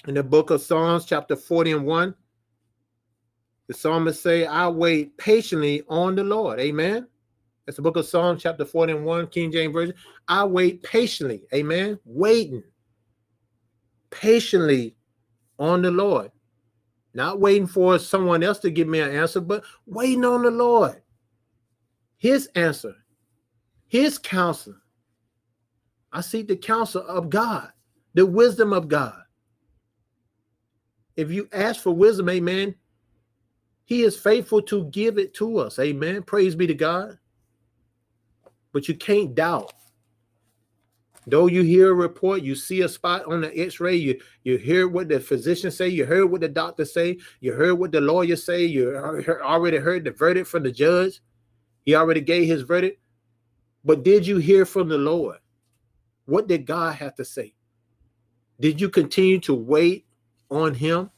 [0.08, 2.15] In the book of Psalms, chapter 40 and 1,
[3.67, 6.60] the psalmist say, I wait patiently on the Lord.
[6.60, 7.08] Amen.
[7.67, 9.93] That's the book of Psalms, chapter 40 and 1, King James Version.
[10.27, 11.43] I wait patiently.
[11.53, 11.99] Amen.
[12.06, 12.63] Waiting
[14.10, 14.95] patiently
[15.60, 16.32] on the Lord.
[17.13, 21.03] Not waiting for someone else to give me an answer, but waiting on the Lord.
[22.17, 22.95] His answer,
[23.86, 24.73] his counsel,
[26.13, 27.69] I seek the counsel of God,
[28.13, 29.19] the wisdom of God.
[31.17, 32.76] If you ask for wisdom, amen,
[33.86, 35.80] he is faithful to give it to us.
[35.80, 36.23] Amen.
[36.23, 37.17] Praise be to God.
[38.71, 39.73] But you can't doubt.
[41.26, 44.88] Though you hear a report, you see a spot on the x-ray, you, you hear
[44.88, 48.36] what the physician say, you heard what the doctor say, you heard what the lawyer
[48.36, 51.21] say, you already heard the verdict from the judge.
[51.86, 52.99] He already gave his verdict.
[53.86, 55.38] But did you hear from the Lord?
[56.26, 57.54] What did God have to say?
[58.60, 60.06] Did you continue to wait
[60.50, 61.10] on him?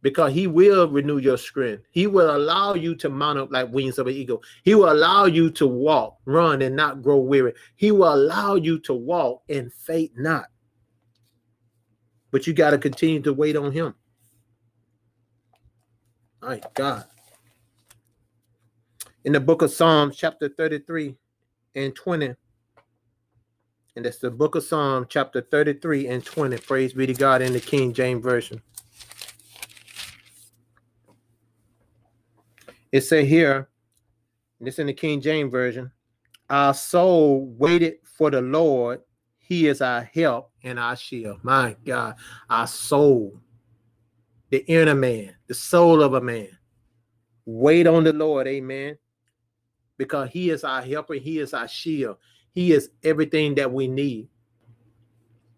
[0.00, 1.84] Because he will renew your strength.
[1.90, 4.42] He will allow you to mount up like wings of an eagle.
[4.62, 7.54] He will allow you to walk, run, and not grow weary.
[7.74, 10.46] He will allow you to walk and faint not.
[12.30, 13.94] But you got to continue to wait on him.
[16.42, 17.04] My God.
[19.24, 21.16] In the book of Psalms, chapter 33
[21.74, 22.34] and 20,
[23.98, 26.56] and that's the book of Psalm, chapter 33 and 20.
[26.58, 28.62] Praise be to God in the King James Version.
[32.92, 33.68] It said here,
[34.60, 35.90] this in the King James Version,
[36.48, 39.00] our soul waited for the Lord.
[39.36, 41.40] He is our help and our shield.
[41.42, 42.14] My God,
[42.48, 43.40] our soul,
[44.50, 46.56] the inner man, the soul of a man.
[47.46, 48.96] Wait on the Lord, amen.
[49.96, 52.18] Because he is our helper, he is our shield.
[52.58, 54.26] He is everything that we need.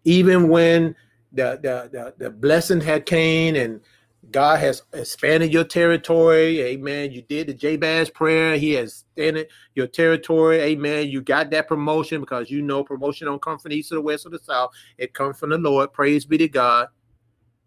[0.03, 0.95] Even when
[1.31, 3.81] the the the, the blessing had came and
[4.29, 6.61] God has expanded your territory.
[6.61, 7.11] Amen.
[7.11, 8.55] You did the Jabez prayer.
[8.55, 10.59] He has expanded your territory.
[10.59, 11.09] Amen.
[11.09, 14.01] You got that promotion because you know promotion don't come from the east or the
[14.01, 14.69] west or the south.
[14.99, 15.93] It comes from the Lord.
[15.93, 16.87] Praise be to God.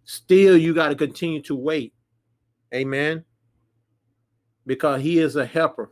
[0.04, 1.92] Still, you got to continue to wait.
[2.72, 3.24] Amen.
[4.64, 5.90] Because he is a helper.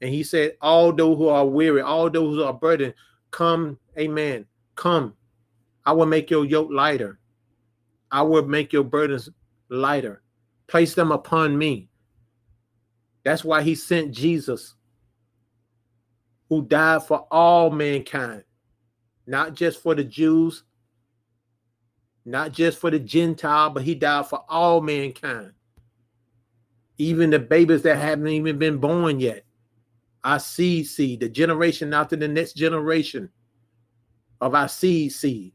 [0.00, 2.94] And he said, All those who are weary, all those who are burdened,
[3.30, 4.46] come, amen.
[4.74, 5.14] Come.
[5.84, 7.18] I will make your yoke lighter.
[8.10, 9.28] I will make your burdens
[9.68, 10.22] lighter.
[10.66, 11.88] Place them upon me.
[13.24, 14.74] That's why he sent Jesus,
[16.48, 18.44] who died for all mankind,
[19.26, 20.62] not just for the Jews,
[22.24, 25.52] not just for the Gentile, but he died for all mankind.
[26.98, 29.44] Even the babies that haven't even been born yet.
[30.28, 33.30] Our seed seed, the generation after the next generation
[34.42, 35.54] of our seed seed.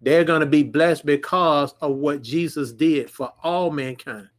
[0.00, 4.30] They're going to be blessed because of what Jesus did for all mankind.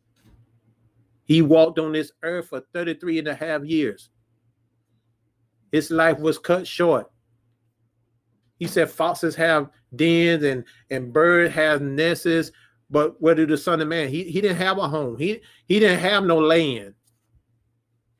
[1.23, 4.09] He walked on this earth for 33 and a half years.
[5.71, 7.11] His life was cut short.
[8.57, 12.49] He said foxes have dens and, and birds have nests,
[12.89, 14.09] but where did the Son of Man?
[14.09, 15.15] He, he didn't have a home.
[15.15, 16.95] He, he didn't have no land.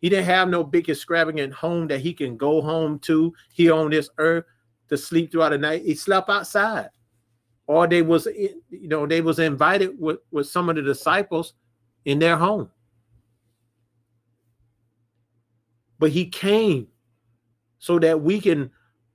[0.06, 3.90] He didn't have no big extravagant home that he can go home to here on
[3.90, 4.46] this earth
[4.88, 5.82] to sleep throughout the night.
[5.82, 6.90] He slept outside.
[7.66, 11.56] Or they was you know they was invited with, with some of the disciples
[12.06, 12.70] in their home.
[15.98, 16.88] But he came
[17.80, 18.70] so that we can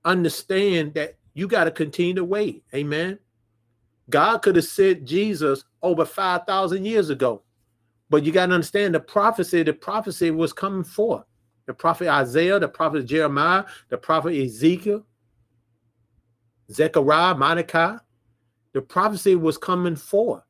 [0.05, 2.64] understand that you got to continue to wait.
[2.74, 3.20] Amen.
[4.09, 7.42] God could have sent Jesus over 5,000 years ago.
[8.11, 11.25] But you got to understand the prophecy, the prophecy was coming forth.
[11.66, 15.07] The prophet Isaiah, the prophet Jeremiah, the prophet Ezekiel,
[16.70, 17.96] Zechariah, Malachi,
[18.73, 20.42] the prophecy was coming forth.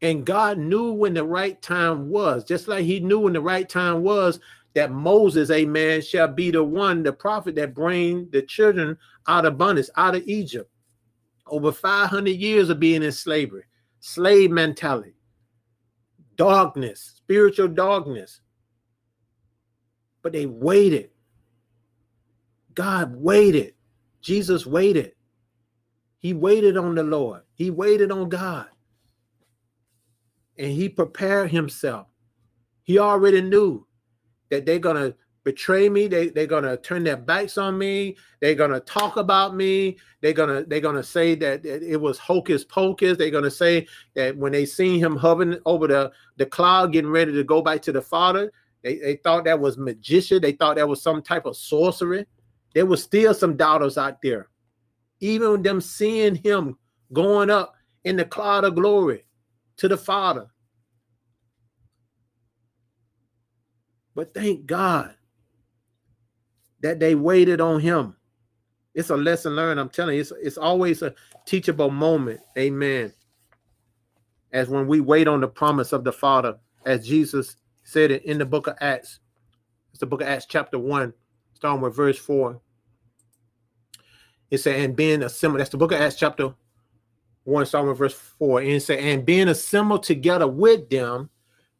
[0.00, 3.68] And God knew when the right time was, just like he knew when the right
[3.68, 4.40] time was
[4.74, 9.56] that Moses, amen, shall be the one, the prophet that bring the children out of
[9.56, 10.70] bondage, out of Egypt.
[11.46, 13.64] Over 500 years of being in slavery,
[14.00, 15.14] slave mentality,
[16.36, 18.40] darkness, spiritual darkness.
[20.22, 21.10] But they waited.
[22.74, 23.74] God waited.
[24.20, 25.12] Jesus waited.
[26.18, 27.42] He waited on the Lord.
[27.54, 28.66] He waited on God.
[30.58, 32.06] And he prepared himself.
[32.82, 33.86] He already knew
[34.50, 36.08] that they're going to betray me.
[36.08, 38.16] They, they're going to turn their backs on me.
[38.40, 39.98] They're going to talk about me.
[40.20, 43.16] They're going to they're going to say that, it was hocus pocus.
[43.16, 47.10] They're going to say that when they seen him hovering over the the cloud getting
[47.10, 48.50] ready to go back to the father
[48.82, 50.42] they, they thought that was magician.
[50.42, 52.26] They thought that was some type of sorcery
[52.74, 54.48] there was still some doubters out there.
[55.20, 56.76] Even them seeing him
[57.12, 59.24] going up in the cloud of glory
[59.78, 60.48] to the father.
[64.14, 65.14] But thank God
[66.84, 68.14] that they waited on him.
[68.94, 69.80] It's a lesson learned.
[69.80, 71.14] I'm telling you, it's, it's always a
[71.46, 72.40] teachable moment.
[72.58, 73.10] Amen.
[74.52, 78.36] As when we wait on the promise of the Father, as Jesus said it in
[78.36, 79.20] the book of Acts.
[79.92, 81.14] It's the book of Acts, chapter 1,
[81.54, 82.60] starting with verse 4.
[84.50, 86.54] It said, and being assembled, that's the book of Acts, chapter
[87.44, 88.60] 1, starting with verse 4.
[88.60, 91.30] And it said, and being assembled together with them,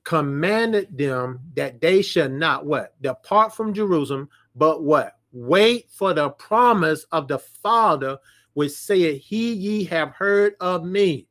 [0.03, 6.31] commanded them that they should not what depart from Jerusalem, but what wait for the
[6.31, 8.19] promise of the Father,
[8.55, 11.27] which saith, He ye have heard of me.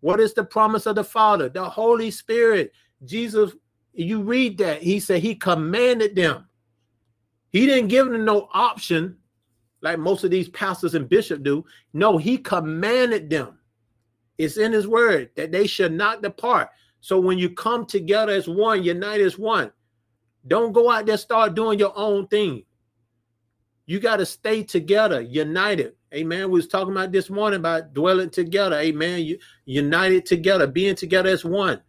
[0.00, 1.48] What is the promise of the Father?
[1.48, 2.72] The Holy Spirit.
[3.04, 3.52] Jesus,
[3.92, 4.82] you read that.
[4.82, 6.46] He said he commanded them.
[7.50, 9.16] He didn't give them no option
[9.80, 11.64] like most of these pastors and bishops do.
[11.92, 13.58] No, he commanded them.
[14.36, 16.68] It's in his word that they should not depart.
[17.00, 19.72] So when you come together as one, unite as one.
[20.46, 22.64] Don't go out there start doing your own thing.
[23.86, 25.94] You got to stay together, united.
[26.14, 26.50] Amen.
[26.50, 28.76] We was talking about this morning about dwelling together.
[28.76, 29.22] Amen.
[29.22, 31.82] You united together, being together as one.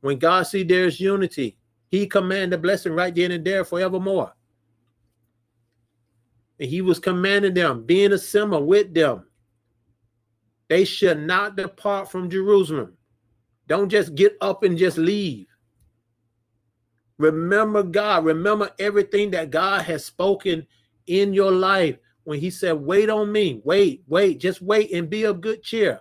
[0.00, 1.56] When God see there's unity,
[1.90, 4.32] He command the blessing right then and there forevermore.
[6.60, 9.26] And He was commanding them, being assembled with them.
[10.68, 12.96] They should not depart from Jerusalem
[13.66, 15.46] don't just get up and just leave.
[17.18, 18.24] Remember God.
[18.24, 20.66] Remember everything that God has spoken
[21.06, 23.60] in your life when He said, Wait on me.
[23.64, 26.00] Wait, wait, just wait and be of good cheer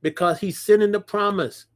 [0.00, 1.66] because He's sending the promise.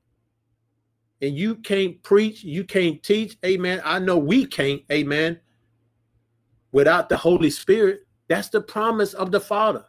[1.23, 3.39] And you can't preach, you can't teach.
[3.45, 3.81] Amen.
[3.85, 4.83] I know we can't.
[4.93, 5.41] Amen.
[6.73, 8.01] Without the Holy Spirit.
[8.29, 9.85] That's the promise of the Father.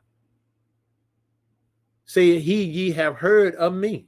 [2.05, 4.07] Say, He ye have heard of me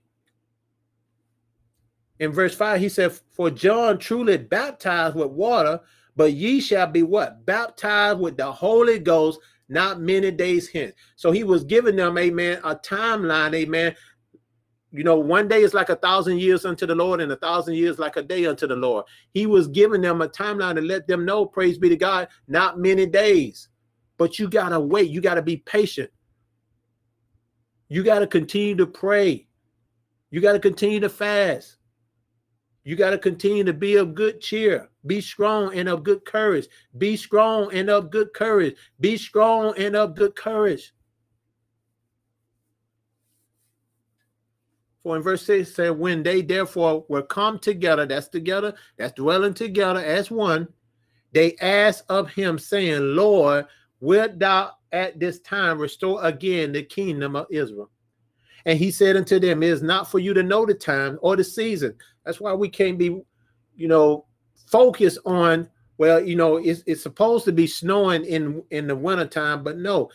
[2.20, 5.80] in verse 5, he said, For John truly baptized with water,
[6.16, 7.46] but ye shall be what?
[7.46, 10.94] Baptized with the Holy Ghost not many days hence.
[11.16, 13.96] So he was giving them, amen, a timeline, amen.
[14.92, 17.76] You know, one day is like a thousand years unto the Lord, and a thousand
[17.76, 19.06] years like a day unto the Lord.
[19.32, 22.80] He was giving them a timeline to let them know, praise be to God, not
[22.80, 23.70] many days.
[24.18, 25.12] But you got to wait.
[25.12, 26.10] You got to be patient.
[27.88, 29.48] You got to continue to pray.
[30.32, 31.78] You got to continue to fast.
[32.90, 34.90] You got to continue to be of good cheer.
[35.06, 36.68] Be strong and of good courage.
[36.98, 38.76] Be strong and of good courage.
[39.00, 40.92] Be strong and of good courage.
[45.04, 49.54] For in verse 6 said, When they therefore were come together, that's together, that's dwelling
[49.54, 50.68] together as one,
[51.32, 53.68] they asked of him, saying, Lord,
[54.00, 57.92] wilt thou at this time restore again the kingdom of Israel?
[58.70, 61.36] And he said unto them, It is not for you to know the time or
[61.36, 61.96] the season.
[62.24, 63.20] That's why we can't be,
[63.76, 64.28] you know,
[64.68, 65.68] focused on,
[65.98, 70.12] well, you know, it's, it's supposed to be snowing in, in the wintertime, but no,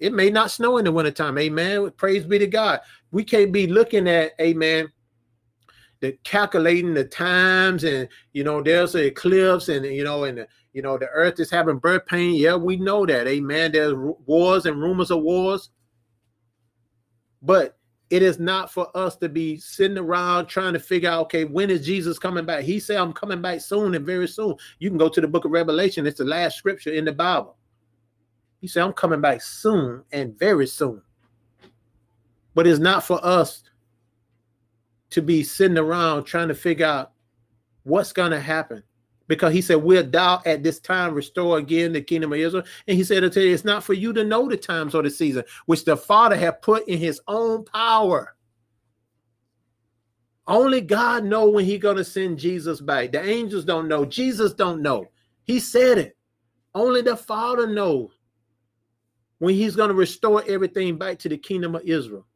[0.00, 1.36] it may not snow in the wintertime.
[1.36, 1.90] Amen.
[1.98, 2.80] Praise be to God.
[3.10, 4.90] We can't be looking at, amen,
[6.00, 10.48] the calculating the times and you know there's an eclipse and you know and the,
[10.72, 13.94] you know the earth is having birth pain yeah we know that amen there's
[14.24, 15.70] wars and rumors of wars
[17.42, 17.77] but
[18.10, 21.70] it is not for us to be sitting around trying to figure out okay when
[21.70, 22.64] is jesus coming back?
[22.64, 24.54] He said i'm coming back soon and very soon.
[24.78, 26.06] You can go to the book of revelation.
[26.06, 27.56] It's the last scripture in the bible.
[28.60, 31.02] He said i'm coming back soon and very soon.
[32.54, 33.62] But it's not for us
[35.10, 37.12] to be sitting around trying to figure out
[37.84, 38.82] what's going to happen.
[39.28, 42.64] Because he said, We'll thou at this time restore again the kingdom of Israel.
[42.88, 45.84] And he said, it's not for you to know the times or the season, which
[45.84, 48.34] the Father have put in his own power.
[50.48, 53.12] Only God know when He's gonna send Jesus back.
[53.12, 54.06] The angels don't know.
[54.06, 55.04] Jesus don't know.
[55.44, 56.16] He said it.
[56.74, 58.10] Only the Father knows
[59.38, 62.26] when he's gonna restore everything back to the kingdom of Israel.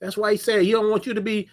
[0.00, 1.48] That's why he said he don't want you to be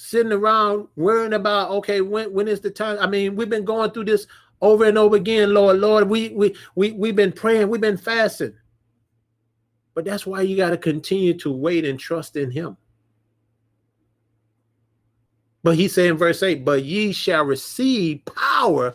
[0.00, 2.98] sitting around worrying about okay when when is the time.
[3.00, 4.26] I mean, we've been going through this
[4.62, 6.08] over and over again, Lord, Lord.
[6.08, 8.54] We we we we've been praying, we've been fasting.
[9.94, 12.76] But that's why you got to continue to wait and trust in him.
[15.62, 18.94] But he said in verse 8, but ye shall receive power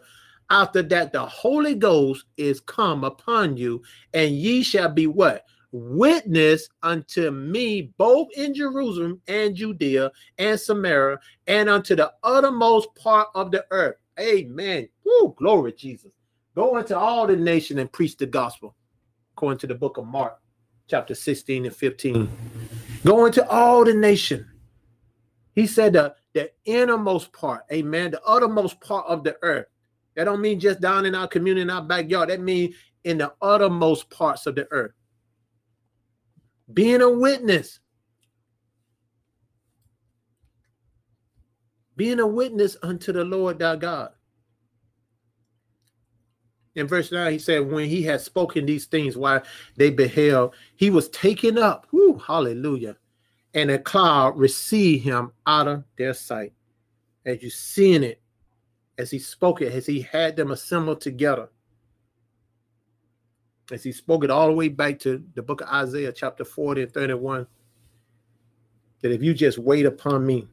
[0.49, 3.83] after that the Holy Ghost is come upon you,
[4.13, 5.45] and ye shall be what?
[5.75, 13.27] Witness unto me both in Jerusalem and Judea and Samaria and unto the uttermost part
[13.35, 13.97] of the earth.
[14.17, 14.87] Amen.
[15.03, 16.11] Woo, glory Jesus.
[16.55, 18.73] Go into all the nation and preach the gospel,
[19.35, 20.39] according to the book of Mark,
[20.87, 22.29] chapter 16 and 15.
[23.03, 24.49] Go into all the nation.
[25.53, 29.65] He said the, the innermost part, amen, the uttermost part of the earth.
[30.15, 32.29] That don't mean just down in our community, in our backyard.
[32.29, 34.91] That means in the uttermost parts of the earth
[36.73, 37.79] being a witness.
[41.95, 44.11] Being a witness unto the Lord thy God.
[46.75, 49.41] In verse 9, he said, When he had spoken these things while
[49.77, 51.87] they beheld, he was taken up.
[52.27, 52.97] Hallelujah.
[53.53, 56.51] And a cloud received him out of their sight.
[57.25, 58.21] As you seeing it,
[58.97, 61.49] as he spoke it, as he had them assembled together
[63.71, 66.83] as he spoke it all the way back to the book of Isaiah, chapter 40
[66.83, 67.47] and 31,
[69.01, 70.47] that if you just wait upon me,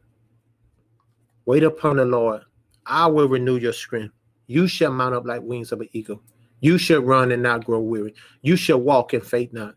[1.44, 2.42] wait upon the Lord,
[2.86, 4.14] I will renew your strength.
[4.46, 6.22] You shall mount up like wings of an eagle.
[6.60, 8.14] You shall run and not grow weary.
[8.42, 9.74] You shall walk and faint not.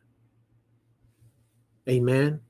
[1.90, 2.42] Amen.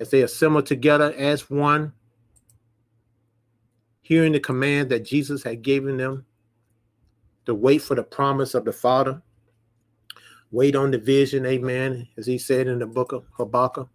[0.00, 1.92] As they assemble together as one,
[4.02, 6.26] hearing the command that Jesus had given them
[7.46, 9.22] to wait for the promise of the Father,
[10.50, 13.88] wait on the vision, amen, as he said in the book of Habakkuk,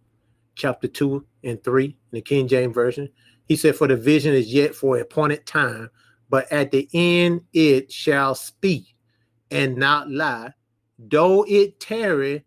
[0.54, 3.08] chapter 2 and 3, in the King James Version.
[3.46, 5.90] He said, For the vision is yet for a appointed time,
[6.28, 8.94] but at the end it shall speak
[9.50, 10.52] and not lie.
[10.98, 12.44] Though it tarry,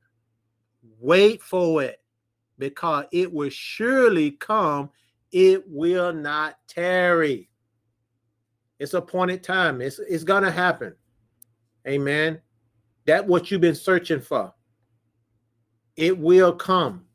[0.99, 1.99] wait for it,
[2.58, 4.89] because it will surely come,
[5.32, 7.49] it will not tarry.
[8.84, 9.79] It's appointed time.
[9.79, 10.93] It's it's gonna happen.
[11.88, 12.41] Amen.
[13.05, 14.53] That what you've been searching for.
[15.95, 17.05] It will come.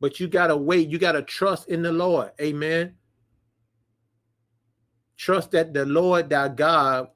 [0.00, 0.88] But you gotta wait.
[0.88, 2.30] You gotta trust in the Lord.
[2.40, 2.94] Amen.
[5.18, 7.08] Trust that the Lord thy God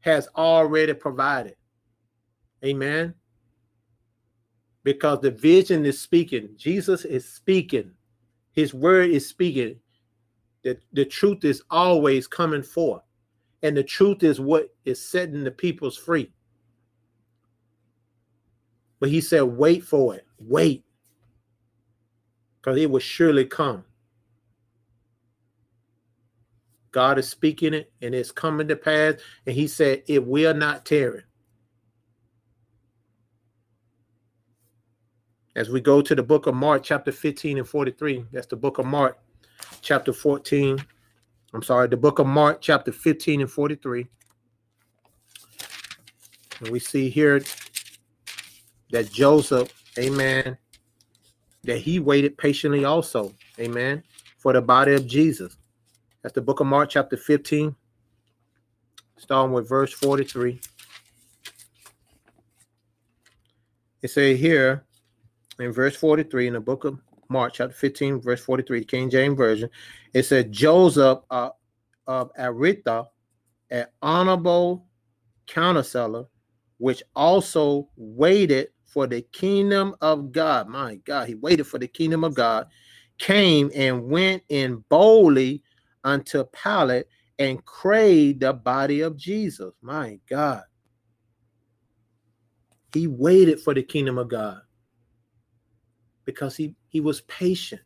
[0.00, 1.54] has already provided.
[2.64, 3.14] Amen.
[4.82, 6.48] Because the vision is speaking.
[6.56, 7.92] Jesus is speaking.
[8.50, 9.76] His word is speaking
[10.64, 13.02] that the truth is always coming forth.
[13.62, 16.32] And the truth is what is setting the peoples free.
[19.00, 20.26] But he said, wait for it.
[20.38, 20.84] Wait.
[22.60, 23.84] Because it will surely come.
[26.90, 29.14] God is speaking it and it's coming to pass.
[29.46, 31.22] And he said, it will not tarry.
[35.56, 38.78] As we go to the book of Mark, chapter 15 and 43, that's the book
[38.78, 39.18] of Mark,
[39.84, 40.84] chapter 14.
[41.52, 44.06] I'm sorry, the book of Mark, chapter 15 and 43.
[46.60, 47.40] And we see here
[48.90, 50.58] that Joseph, amen,
[51.62, 54.02] that he waited patiently also, amen,
[54.38, 55.56] for the body of Jesus.
[56.22, 57.76] That's the book of Mark, chapter 15
[59.24, 60.60] starting with verse 43.
[64.02, 64.84] It says here
[65.58, 66.98] in verse 43 in the book of
[67.28, 69.68] Mark, chapter 15, verse 43, the King James Version,
[70.12, 71.50] it said Joseph uh,
[72.06, 73.06] of Aritha,
[73.70, 74.86] an honorable
[75.46, 76.26] counterseller,
[76.78, 80.68] which also waited for the kingdom of God.
[80.68, 82.68] My God, he waited for the kingdom of God,
[83.18, 85.62] came and went in boldly
[86.04, 87.06] unto Pilate
[87.38, 89.72] and craved the body of Jesus.
[89.82, 90.62] My God.
[92.92, 94.60] He waited for the kingdom of God
[96.24, 97.82] because he, he was patient.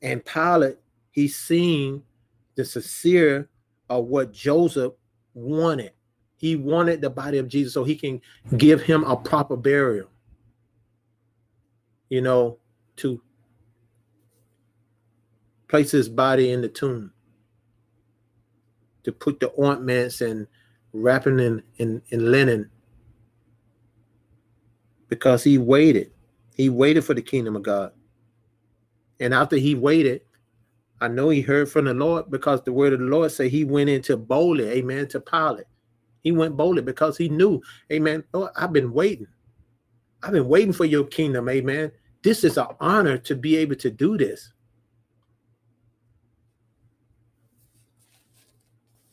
[0.00, 0.78] And Pilate,
[1.10, 2.02] he seen
[2.54, 3.50] the sincere
[3.90, 4.94] of what Joseph
[5.34, 5.92] wanted.
[6.38, 8.22] He wanted the body of Jesus so he can
[8.56, 10.08] give him a proper burial.
[12.08, 12.56] You know,
[12.96, 13.20] to
[15.68, 17.12] place his body in the tomb,
[19.04, 20.46] to put the ointments and
[20.94, 22.70] wrapping in, in, in linen.
[25.10, 26.10] Because he waited.
[26.60, 27.92] He waited for the kingdom of God.
[29.18, 30.20] And after he waited,
[31.00, 33.64] I know he heard from the Lord because the word of the Lord said he
[33.64, 35.64] went into boldly, amen, to Pilate.
[36.22, 39.26] He went boldly because he knew, amen, Lord, I've been waiting.
[40.22, 41.92] I've been waiting for your kingdom, amen.
[42.22, 44.52] This is an honor to be able to do this.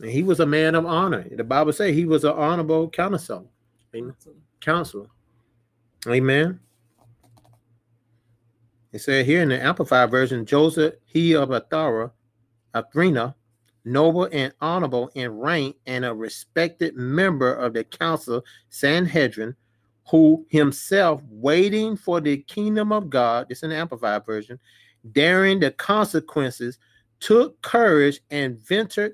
[0.02, 1.26] And he was a man of honor.
[1.32, 3.46] The Bible says he was an honorable counselor.
[3.96, 4.14] Amen.
[4.60, 5.08] Counselor.
[6.08, 6.60] Amen.
[8.98, 12.10] It said here in the Amplified Version, Joseph, he of Athara,
[12.74, 13.36] Athrena,
[13.86, 19.56] noble and honorable in rank and a respected member of the council Sanhedrin,
[20.10, 24.60] who himself waiting for the kingdom of God, this is an Amplified Version,
[25.12, 26.80] daring the consequences,
[27.20, 29.14] took courage and ventured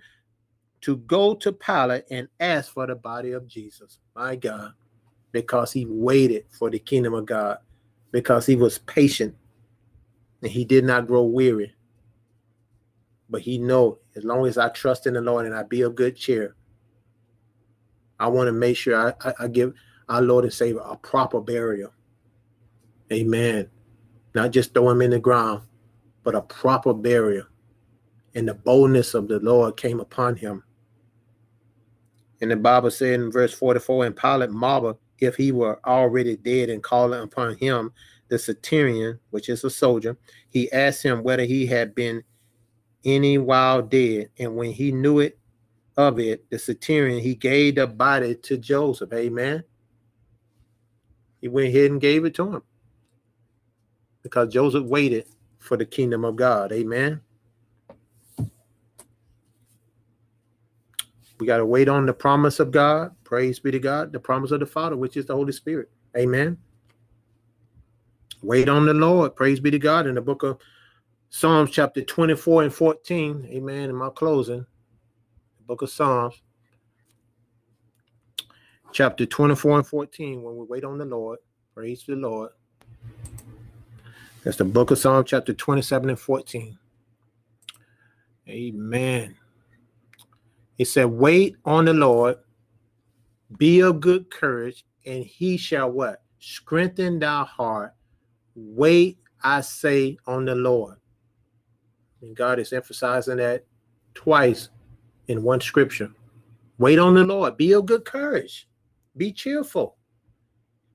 [0.79, 3.99] to go to Pilate and ask for the body of Jesus.
[4.15, 4.71] My God,
[5.34, 7.57] because he waited for the kingdom of God,
[8.13, 9.36] because he was patient
[10.44, 11.74] and he did not grow weary.
[13.30, 15.96] But he know as long as I trust in the Lord and I be of
[15.96, 16.56] good cheer,
[18.20, 19.74] I want to make sure I, I, I give
[20.10, 21.94] our Lord and Savior a proper burial.
[23.12, 23.70] Amen.
[24.36, 25.64] Not just throw him in the ground,
[26.24, 27.48] but a proper burial.
[28.36, 30.64] And the boldness of the Lord came upon him.
[32.41, 36.70] And the Bible said in verse 44, and Pilate marveled if he were already dead
[36.70, 37.94] and calling upon him
[38.34, 40.17] the centurion, which is a soldier,
[40.49, 42.23] he asked him whether he had been
[43.05, 44.31] any while dead.
[44.39, 45.38] And when he knew it
[45.97, 49.13] of it, the centurion, he gave the body to Joseph.
[49.13, 49.63] Amen.
[51.41, 52.63] He went ahead and gave it to him
[54.23, 55.27] because Joseph waited
[55.59, 56.71] for the kingdom of God.
[56.71, 57.21] Amen.
[61.39, 63.11] We got to wait on the promise of God.
[63.25, 64.11] Praise be to God.
[64.11, 65.91] The promise of the Father, which is the Holy Spirit.
[66.17, 66.57] Amen.
[68.44, 69.38] Wait on the Lord.
[69.38, 70.06] Praise be to God.
[70.06, 70.58] In the book of
[71.30, 73.48] Psalms, chapter 24 and 14.
[73.50, 73.89] Amen.
[73.89, 74.66] In my closing,
[75.58, 76.36] the book of Psalms,
[78.91, 80.44] chapter 24 and 14.
[80.44, 81.39] When we wait on the Lord,
[81.74, 82.52] praise the Lord.
[84.44, 86.78] That's the book of Psalms, chapter 27 and 14.
[88.50, 89.38] Amen.
[90.78, 92.39] It said, Wait on the Lord,
[93.58, 96.24] be of good courage, and he shall what?
[96.39, 97.94] Strengthen thy heart
[98.56, 100.97] Wait, I say, on the Lord.
[102.22, 103.66] And God is emphasizing that
[104.14, 104.70] twice
[105.28, 106.12] in one scripture.
[106.78, 107.58] Wait on the Lord.
[107.58, 108.68] Be of good courage.
[109.18, 109.97] Be cheerful.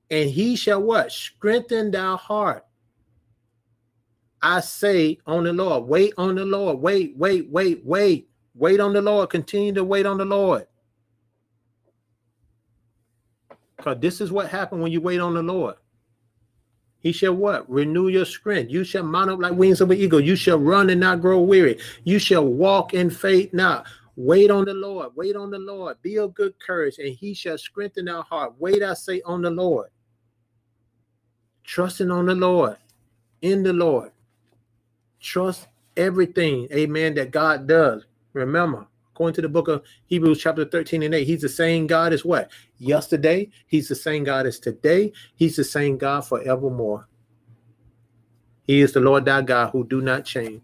[0.09, 1.11] And he shall what?
[1.11, 2.65] Strengthen thy heart.
[4.41, 5.87] I say on the Lord.
[5.87, 6.79] Wait on the Lord.
[6.79, 8.29] Wait, wait, wait, wait.
[8.55, 9.29] Wait on the Lord.
[9.29, 10.65] Continue to wait on the Lord.
[13.77, 15.75] Because this is what happened when you wait on the Lord.
[17.01, 17.69] He shall what?
[17.69, 18.71] Renew your strength.
[18.71, 20.19] You shall mount up like wings of an eagle.
[20.19, 21.79] You shall run and not grow weary.
[22.03, 23.85] You shall walk in faith now.
[24.17, 25.11] Wait on the Lord.
[25.15, 25.95] Wait on the Lord.
[26.01, 28.53] Be of good courage, and he shall strengthen our heart.
[28.59, 29.89] Wait, I say, on the Lord.
[31.63, 32.75] Trusting on the Lord,
[33.41, 34.11] in the Lord.
[35.21, 38.05] Trust everything, amen, that God does.
[38.33, 38.87] Remember,
[39.19, 42.23] According to the book of Hebrews, chapter 13 and 8, he's the same God as
[42.23, 42.49] what?
[42.77, 47.05] Yesterday, he's the same God as today, he's the same God forevermore.
[48.65, 50.61] He is the Lord thy God who do not change.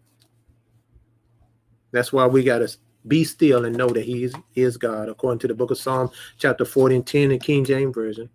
[1.91, 5.39] That's why we got to be still and know that he is, is God, according
[5.39, 8.29] to the book of Psalm, chapter 40 and 10 in King James Version.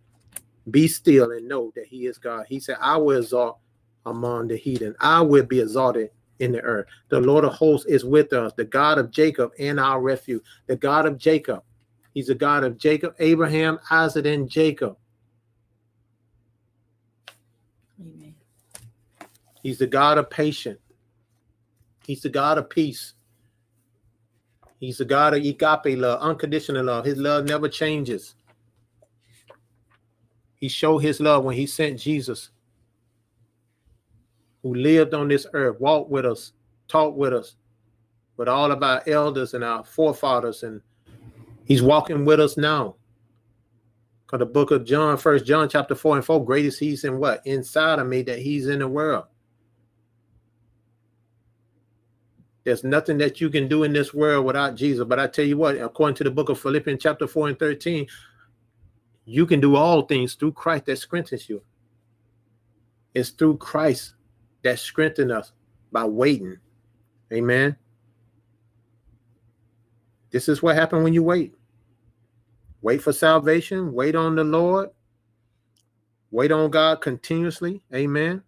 [0.70, 2.44] Be still and know that he is God.
[2.46, 3.56] He said, I will exalt
[4.04, 4.94] among the heathen.
[5.00, 6.10] I will be exalted
[6.40, 6.86] in the earth.
[7.08, 10.76] The Lord of hosts is with us, the God of Jacob and our refuge, the
[10.76, 11.62] God of Jacob.
[12.14, 14.96] He's the God of Jacob, Abraham, Isaac, and Jacob.
[18.00, 18.34] Amen.
[19.62, 20.80] He's the God of patience.
[22.06, 23.14] He's the God of peace.
[24.80, 27.04] He's the God of agape love, unconditional love.
[27.04, 28.34] His love never changes.
[30.56, 32.50] He showed his love when he sent Jesus,
[34.62, 36.52] who lived on this earth, walked with us,
[36.88, 37.56] talked with us,
[38.36, 40.80] with all of our elders and our forefathers, and
[41.64, 42.96] he's walking with us now.
[44.26, 47.44] Because the book of John, first John chapter 4 and 4, greatest he's in what?
[47.46, 49.24] Inside of me that he's in the world.
[52.62, 55.04] There's nothing that you can do in this world without Jesus.
[55.04, 58.06] But I tell you what, according to the book of Philippians, chapter 4 and 13,
[59.24, 61.62] you can do all things through Christ that strengthens you.
[63.14, 64.14] It's through Christ
[64.62, 65.52] that strengthens us
[65.92, 66.58] by waiting.
[67.32, 67.76] Amen.
[70.30, 71.54] This is what happened when you wait.
[72.82, 74.90] Wait for salvation, wait on the Lord,
[76.30, 77.82] wait on God continuously.
[77.94, 78.42] Amen.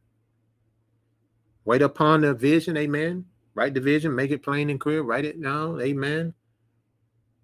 [1.64, 2.76] Wait upon the vision.
[2.76, 3.26] Amen.
[3.54, 5.80] Write the vision, make it plain and clear, write it down.
[5.80, 6.34] Amen.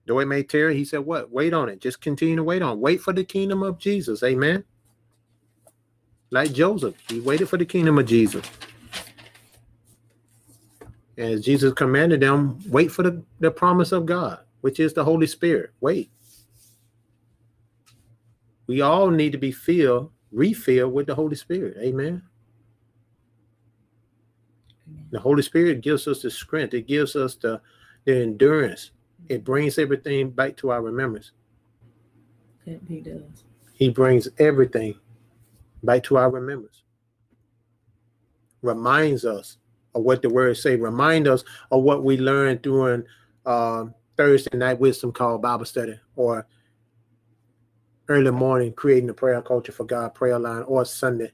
[0.06, 1.30] Though it may tarry, he said, What?
[1.30, 1.80] Wait on it.
[1.80, 2.80] Just continue to wait on.
[2.80, 4.22] Wait for the kingdom of Jesus.
[4.22, 4.64] Amen.
[6.30, 8.44] Like Joseph, he waited for the kingdom of Jesus.
[11.16, 15.26] As Jesus commanded them, wait for the, the promise of God, which is the Holy
[15.26, 15.70] Spirit.
[15.80, 16.10] Wait.
[18.66, 21.76] We all need to be filled, refilled with the Holy Spirit.
[21.80, 22.22] Amen.
[25.10, 27.60] The Holy Spirit gives us the strength, it gives us the,
[28.04, 28.90] the endurance,
[29.28, 31.32] it brings everything back to our remembrance.
[32.86, 33.22] He does.
[33.72, 34.94] He brings everything
[35.82, 36.82] back to our remembrance.
[38.62, 39.58] Reminds us
[39.94, 40.76] of what the words say.
[40.76, 43.04] Remind us of what we learned during
[43.46, 46.46] um, Thursday night wisdom called Bible study, or
[48.08, 51.32] early morning creating a prayer culture for God prayer line, or Sunday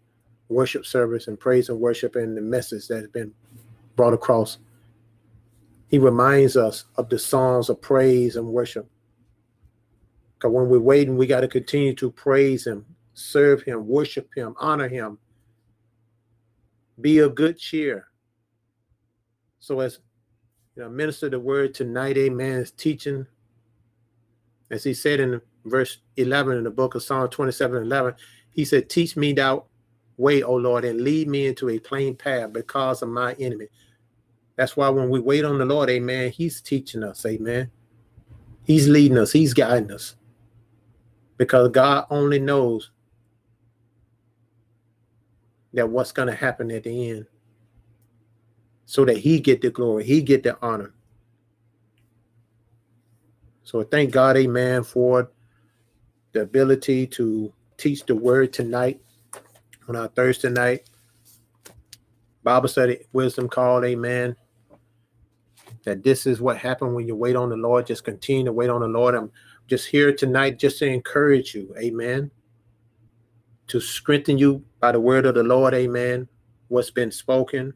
[0.49, 3.33] worship service and praise and worship and the message that has been
[3.97, 4.59] brought across.
[5.89, 8.89] He reminds us of the songs of praise and worship.
[10.35, 12.85] Because when we're waiting, we got to continue to praise Him,
[13.15, 15.19] serve Him, worship Him, honor Him,
[17.01, 18.07] be of good cheer.
[19.59, 20.01] So, as
[20.77, 23.27] you know, minister the word tonight, amen, is teaching.
[24.71, 28.15] As he said in verse 11 in the book of Psalm 27 11,
[28.51, 29.65] he said, Teach me thou
[30.17, 33.69] way, O Lord, and lead me into a plain path because of my enemy.
[34.57, 37.71] That's why when we wait on the Lord, amen, He's teaching us, amen.
[38.65, 40.17] He's leading us, He's guiding us.
[41.37, 42.91] Because God only knows
[45.75, 47.27] that what's going to happen at the end.
[48.87, 50.95] So that He get the glory, He get the honor.
[53.63, 55.31] So thank God, amen, for
[56.33, 59.01] the ability to teach the word tonight
[59.89, 60.89] on our Thursday night
[62.43, 64.37] Bible study, wisdom called, amen
[65.85, 67.87] that this is what happened when you wait on the Lord.
[67.87, 69.15] Just continue to wait on the Lord.
[69.15, 69.31] I'm
[69.67, 71.75] just here tonight just to encourage you.
[71.79, 72.31] Amen.
[73.69, 75.75] To strengthen you by the word of the Lord.
[75.75, 76.29] Amen.
[76.69, 77.73] What's been spoken,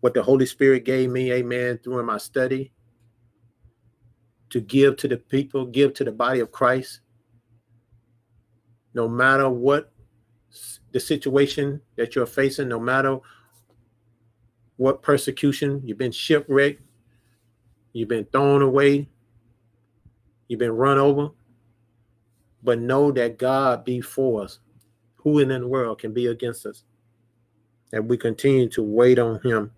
[0.00, 1.32] what the Holy Spirit gave me.
[1.32, 1.80] Amen.
[1.82, 2.72] During my study.
[4.50, 7.00] To give to the people, give to the body of Christ.
[8.94, 9.92] No matter what
[10.92, 13.18] the situation that you're facing, no matter
[14.76, 16.82] what persecution, you've been shipwrecked,
[17.92, 19.08] You've been thrown away.
[20.48, 21.30] You've been run over.
[22.62, 24.60] But know that God be for us.
[25.22, 26.84] Who in the world can be against us?
[27.92, 29.72] And we continue to wait on him.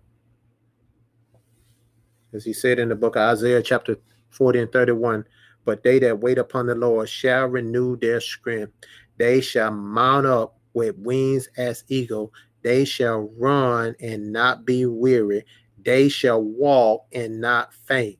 [2.33, 3.97] As he said in the book of Isaiah, chapter
[4.31, 5.25] 40 and 31,
[5.63, 8.73] but they that wait upon the Lord shall renew their strength.
[9.17, 12.33] They shall mount up with wings as eagle.
[12.61, 15.45] They shall run and not be weary
[15.85, 18.17] they shall walk and not faint.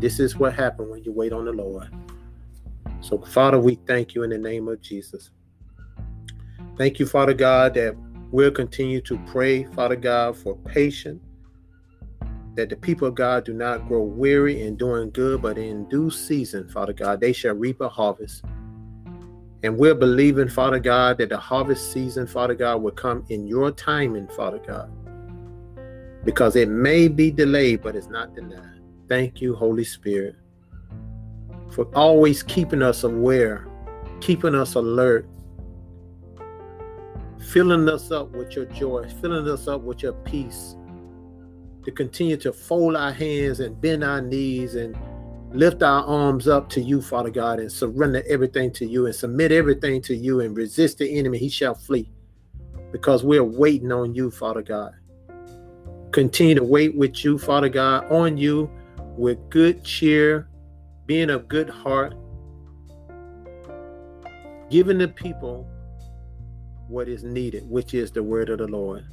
[0.00, 1.88] This is what happened when you wait on the Lord.
[3.08, 5.30] So, Father, we thank you in the name of Jesus.
[6.76, 7.96] Thank you, Father God, that
[8.30, 11.22] we'll continue to pray, Father God, for patience,
[12.54, 16.10] that the people of God do not grow weary in doing good, but in due
[16.10, 18.44] season, Father God, they shall reap a harvest.
[19.62, 23.70] And we're believing, Father God, that the harvest season, Father God, will come in your
[23.70, 24.92] timing, Father God.
[26.26, 28.82] Because it may be delayed, but it's not denied.
[29.08, 30.36] Thank you, Holy Spirit,
[31.70, 33.66] for always keeping us aware,
[34.20, 35.28] keeping us alert,
[37.38, 40.76] filling us up with your joy, filling us up with your peace,
[41.84, 44.96] to continue to fold our hands and bend our knees and
[45.52, 49.52] lift our arms up to you, Father God, and surrender everything to you and submit
[49.52, 52.10] everything to you and resist the enemy, he shall flee.
[52.92, 54.94] Because we're waiting on you, Father God.
[56.12, 58.70] Continue to wait with you, Father God, on you
[59.16, 60.48] with good cheer,
[61.08, 62.14] being of good heart,
[64.70, 65.66] giving the people
[66.86, 69.06] what is needed, which is the word of the Lord.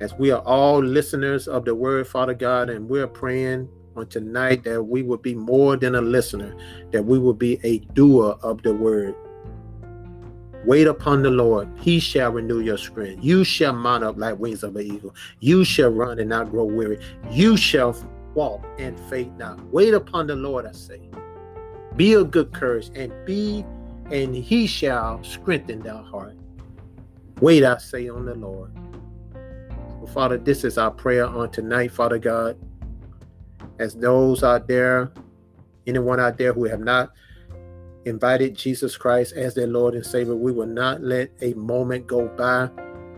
[0.00, 4.62] As we are all listeners of the word, Father God, and we're praying on tonight
[4.62, 6.54] that we will be more than a listener,
[6.92, 9.16] that we will be a doer of the word.
[10.64, 13.24] Wait upon the Lord, he shall renew your strength.
[13.24, 15.14] You shall mount up like wings of an eagle.
[15.40, 17.00] You shall run and not grow weary.
[17.30, 17.92] You shall
[18.34, 19.64] walk and faint not.
[19.66, 21.00] Wait upon the Lord, I say.
[21.96, 23.64] Be of good courage and be,
[24.10, 26.36] and he shall strengthen thy heart.
[27.40, 28.72] Wait, I say, on the Lord.
[29.98, 32.58] Well, Father, this is our prayer on tonight, Father God
[33.78, 35.12] as those out there,
[35.86, 37.10] anyone out there who have not
[38.04, 42.28] invited Jesus Christ as their Lord and Savior, we will not let a moment go
[42.28, 42.66] by,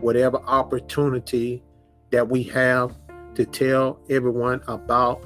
[0.01, 1.63] whatever opportunity
[2.11, 2.97] that we have
[3.37, 5.23] to tell everyone about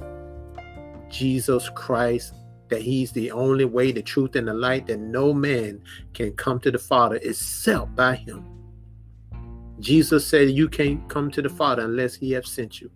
[1.08, 2.34] Jesus Christ,
[2.68, 5.80] that He's the only way, the truth, and the light, that no man
[6.12, 8.44] can come to the Father except by Him.
[9.80, 12.90] Jesus said, You can't come to the Father unless He have sent you.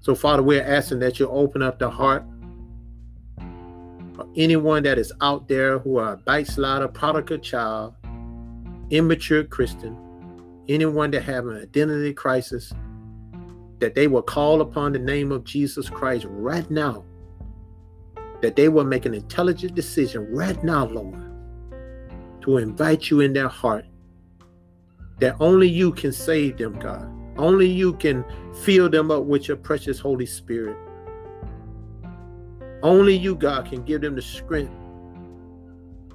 [0.00, 2.24] So, Father, we're asking that you open up the heart
[4.18, 7.94] of anyone that is out there who are a backslider, prodigal child,
[8.90, 9.96] immature Christian,
[10.68, 12.72] anyone that have an identity crisis,
[13.78, 17.04] that they will call upon the name of Jesus Christ right now,
[18.40, 21.22] that they will make an intelligent decision right now, Lord,
[22.42, 23.84] to invite you in their heart,
[25.20, 27.10] that only you can save them, God.
[27.38, 28.24] Only you can
[28.62, 30.76] fill them up with your precious Holy Spirit.
[32.82, 34.72] Only you, God, can give them the strength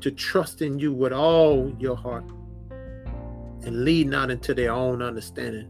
[0.02, 2.26] to trust in you with all your heart
[3.64, 5.70] and lead not into their own understanding.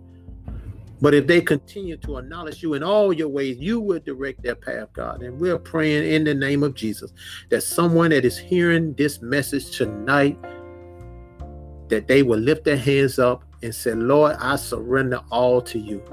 [1.02, 4.56] But if they continue to acknowledge you in all your ways, you will direct their
[4.56, 5.24] path, God.
[5.24, 7.12] And we're praying in the name of Jesus
[7.50, 10.38] that someone that is hearing this message tonight,
[11.88, 16.04] that they will lift their hands up and say, Lord, I surrender all to you.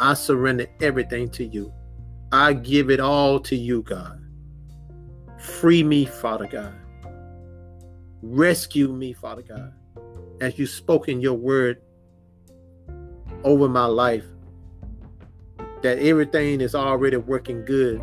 [0.00, 1.72] I surrender everything to you.
[2.32, 4.20] I give it all to you, God.
[5.38, 6.74] Free me, Father God.
[8.20, 9.72] Rescue me, Father God.
[10.40, 11.80] As you spoke in your word
[13.44, 14.24] over my life,
[15.82, 18.02] that everything is already working good.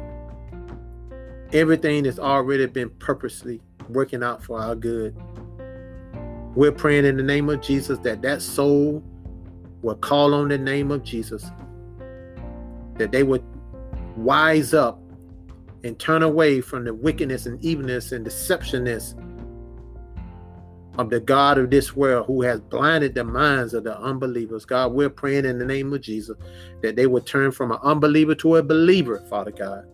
[1.53, 5.15] Everything has already been purposely working out for our good.
[6.55, 9.03] We're praying in the name of Jesus that that soul
[9.81, 11.51] will call on the name of Jesus,
[12.97, 13.43] that they would
[14.15, 14.99] wise up
[15.83, 19.13] and turn away from the wickedness and evilness and deceptionness
[20.97, 24.65] of the God of this world who has blinded the minds of the unbelievers.
[24.65, 26.37] God, we're praying in the name of Jesus
[26.81, 29.85] that they would turn from an unbeliever to a believer, Father God,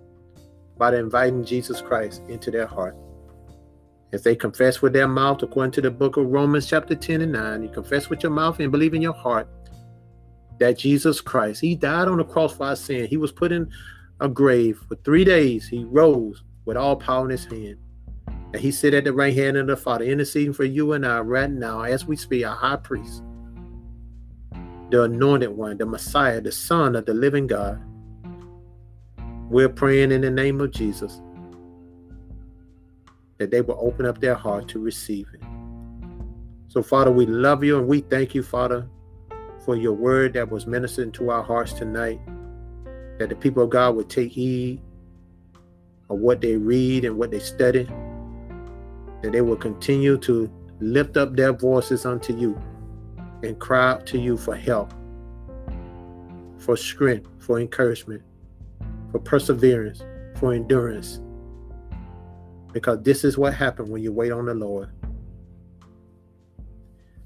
[0.78, 2.96] by inviting Jesus Christ into their heart.
[4.12, 7.32] If they confess with their mouth, according to the book of Romans, chapter 10 and
[7.32, 9.48] 9, you confess with your mouth and believe in your heart
[10.60, 13.08] that Jesus Christ, He died on the cross for our sin.
[13.08, 13.72] He was put in
[14.20, 15.68] a grave for three days.
[15.68, 17.78] He rose with all power in His hand.
[18.54, 21.20] And He sit at the right hand of the Father, interceding for you and I
[21.20, 23.24] right now as we speak, our high priest,
[24.90, 27.82] the anointed one, the Messiah, the Son of the living God.
[29.50, 31.22] We're praying in the name of Jesus
[33.38, 35.42] that they will open up their heart to receive it.
[36.68, 38.88] So, Father, we love you and we thank you, Father,
[39.66, 42.20] for your word that was ministered to our hearts tonight.
[43.18, 44.80] That the people of God would take heed
[46.10, 47.90] of what they read and what they study.
[49.22, 52.60] That they will continue to lift up their voices unto you
[53.44, 54.94] and cry out to you for help,
[56.58, 58.24] for strength, for encouragement,
[59.12, 60.04] for perseverance,
[60.38, 61.22] for endurance
[62.74, 64.90] because this is what happens when you wait on the Lord.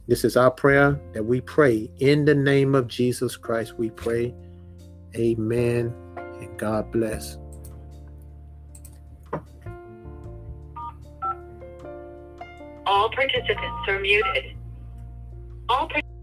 [0.08, 3.78] This is our prayer that we pray in the name of Jesus Christ.
[3.78, 4.36] We pray.
[5.16, 5.94] Amen.
[6.16, 7.38] And God bless.
[12.86, 14.56] All participants are muted.
[15.70, 16.15] All participants